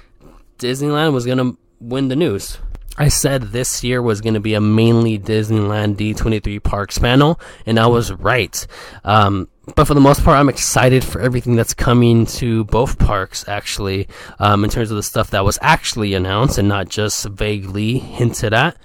Disneyland 0.58 1.12
was 1.12 1.26
gonna 1.26 1.52
win 1.80 2.08
the 2.08 2.16
news. 2.16 2.58
I 2.98 3.08
said 3.08 3.44
this 3.44 3.82
year 3.82 4.02
was 4.02 4.20
going 4.20 4.34
to 4.34 4.40
be 4.40 4.52
a 4.52 4.60
mainly 4.60 5.18
Disneyland 5.18 5.96
D23 5.96 6.62
Parks 6.62 6.98
panel, 6.98 7.40
and 7.64 7.78
I 7.78 7.86
was 7.86 8.12
right. 8.12 8.66
Um, 9.04 9.48
but 9.74 9.86
for 9.86 9.94
the 9.94 10.00
most 10.00 10.24
part, 10.24 10.38
I'm 10.38 10.48
excited 10.48 11.04
for 11.04 11.20
everything 11.20 11.56
that's 11.56 11.72
coming 11.72 12.26
to 12.26 12.64
both 12.64 12.98
parks, 12.98 13.48
actually, 13.48 14.08
um, 14.38 14.64
in 14.64 14.70
terms 14.70 14.90
of 14.90 14.96
the 14.96 15.02
stuff 15.02 15.30
that 15.30 15.44
was 15.44 15.58
actually 15.62 16.14
announced 16.14 16.58
and 16.58 16.68
not 16.68 16.88
just 16.88 17.24
vaguely 17.26 17.98
hinted 17.98 18.52
at. 18.52 18.76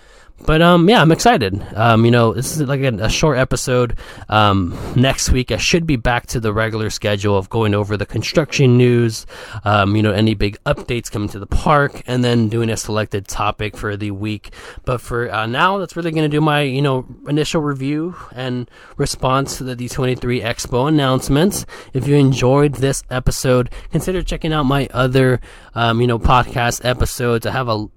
But 0.45 0.61
um, 0.61 0.87
yeah, 0.89 1.01
I'm 1.01 1.11
excited. 1.11 1.59
Um, 1.75 2.05
you 2.05 2.11
know, 2.11 2.33
this 2.33 2.55
is 2.55 2.61
like 2.67 2.81
a, 2.81 2.93
a 3.05 3.09
short 3.09 3.37
episode. 3.37 3.97
Um, 4.29 4.77
next 4.95 5.31
week, 5.31 5.51
I 5.51 5.57
should 5.57 5.87
be 5.87 5.95
back 5.95 6.27
to 6.27 6.39
the 6.39 6.53
regular 6.53 6.89
schedule 6.89 7.37
of 7.37 7.49
going 7.49 7.73
over 7.73 7.97
the 7.97 8.05
construction 8.05 8.77
news. 8.77 9.25
Um, 9.63 9.95
you 9.95 10.03
know, 10.03 10.11
any 10.11 10.35
big 10.35 10.57
updates 10.65 11.09
coming 11.09 11.29
to 11.29 11.39
the 11.39 11.47
park, 11.47 12.03
and 12.05 12.23
then 12.23 12.49
doing 12.49 12.69
a 12.69 12.77
selected 12.77 13.27
topic 13.27 13.77
for 13.77 13.95
the 13.97 14.11
week. 14.11 14.51
But 14.83 15.01
for 15.01 15.31
uh, 15.31 15.45
now, 15.47 15.77
that's 15.77 15.95
really 15.95 16.11
going 16.11 16.29
to 16.29 16.35
do 16.35 16.41
my 16.41 16.61
you 16.61 16.81
know 16.81 17.05
initial 17.27 17.61
review 17.61 18.15
and 18.33 18.69
response 18.97 19.57
to 19.57 19.63
the 19.63 19.75
D23 19.75 20.43
Expo 20.43 20.87
announcements. 20.87 21.65
If 21.93 22.07
you 22.07 22.15
enjoyed 22.15 22.75
this 22.75 23.03
episode, 23.09 23.69
consider 23.91 24.21
checking 24.21 24.53
out 24.53 24.63
my 24.63 24.89
other 24.93 25.39
um, 25.75 26.01
you 26.01 26.07
know 26.07 26.17
podcast 26.19 26.83
episodes. 26.83 27.45
I 27.45 27.51
have 27.51 27.69
a 27.69 27.87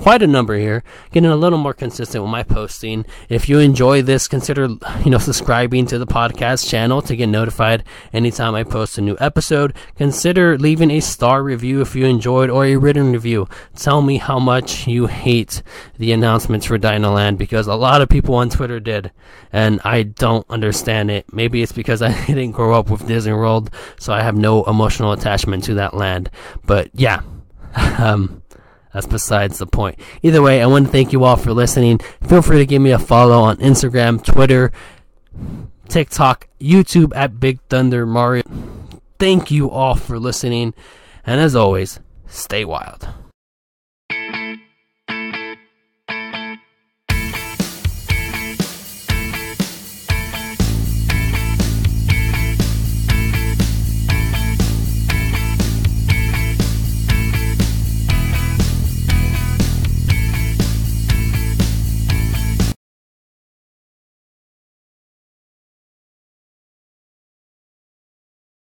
quite 0.00 0.22
a 0.22 0.26
number 0.26 0.56
here, 0.56 0.84
getting 1.10 1.30
a 1.30 1.36
little 1.36 1.58
more 1.58 1.74
consistent 1.74 2.22
with 2.22 2.30
my 2.30 2.42
posting. 2.42 3.04
If 3.28 3.48
you 3.48 3.58
enjoy 3.58 4.02
this, 4.02 4.28
consider 4.28 4.68
you 5.04 5.10
know 5.10 5.18
subscribing 5.18 5.86
to 5.86 5.98
the 5.98 6.06
podcast 6.06 6.68
channel 6.68 7.02
to 7.02 7.16
get 7.16 7.26
notified 7.26 7.84
anytime 8.12 8.54
I 8.54 8.62
post 8.62 8.98
a 8.98 9.00
new 9.00 9.16
episode. 9.18 9.74
Consider 9.96 10.58
leaving 10.58 10.90
a 10.90 11.00
star 11.00 11.42
review 11.42 11.80
if 11.80 11.96
you 11.96 12.06
enjoyed 12.06 12.50
or 12.50 12.64
a 12.64 12.76
written 12.76 13.12
review. 13.12 13.48
Tell 13.74 14.02
me 14.02 14.18
how 14.18 14.38
much 14.38 14.86
you 14.86 15.06
hate 15.06 15.62
the 15.98 16.12
announcements 16.12 16.66
for 16.66 16.78
Dinoland 16.78 17.38
because 17.38 17.66
a 17.66 17.74
lot 17.74 18.02
of 18.02 18.08
people 18.08 18.34
on 18.34 18.50
Twitter 18.50 18.78
did, 18.78 19.10
and 19.52 19.80
I 19.84 20.02
don't 20.04 20.48
understand 20.50 21.10
it. 21.10 21.32
Maybe 21.32 21.62
it's 21.62 21.72
because 21.72 22.02
I 22.02 22.12
didn't 22.26 22.52
grow 22.52 22.78
up 22.78 22.90
with 22.90 23.06
Disney 23.06 23.32
World, 23.32 23.70
so 23.98 24.12
I 24.12 24.22
have 24.22 24.36
no 24.36 24.64
emotional 24.64 25.12
attachment 25.12 25.64
to 25.64 25.74
that 25.74 25.94
land. 25.94 26.30
But 26.64 26.90
yeah, 27.06 27.22
um, 27.98 28.42
that's 28.92 29.06
besides 29.06 29.58
the 29.58 29.66
point. 29.66 30.00
Either 30.22 30.42
way, 30.42 30.60
I 30.60 30.66
want 30.66 30.86
to 30.86 30.92
thank 30.92 31.12
you 31.12 31.22
all 31.22 31.36
for 31.36 31.52
listening. 31.52 31.98
Feel 32.26 32.42
free 32.42 32.58
to 32.58 32.66
give 32.66 32.82
me 32.82 32.90
a 32.90 32.98
follow 32.98 33.40
on 33.40 33.58
Instagram, 33.58 34.24
Twitter, 34.24 34.72
TikTok, 35.88 36.48
YouTube 36.60 37.14
at 37.14 37.38
Big 37.38 37.60
Thunder 37.68 38.06
Mario. 38.06 38.42
Thank 39.18 39.50
you 39.50 39.70
all 39.70 39.94
for 39.94 40.18
listening. 40.18 40.74
And 41.24 41.40
as 41.40 41.54
always, 41.54 42.00
stay 42.26 42.64
wild. 42.64 43.08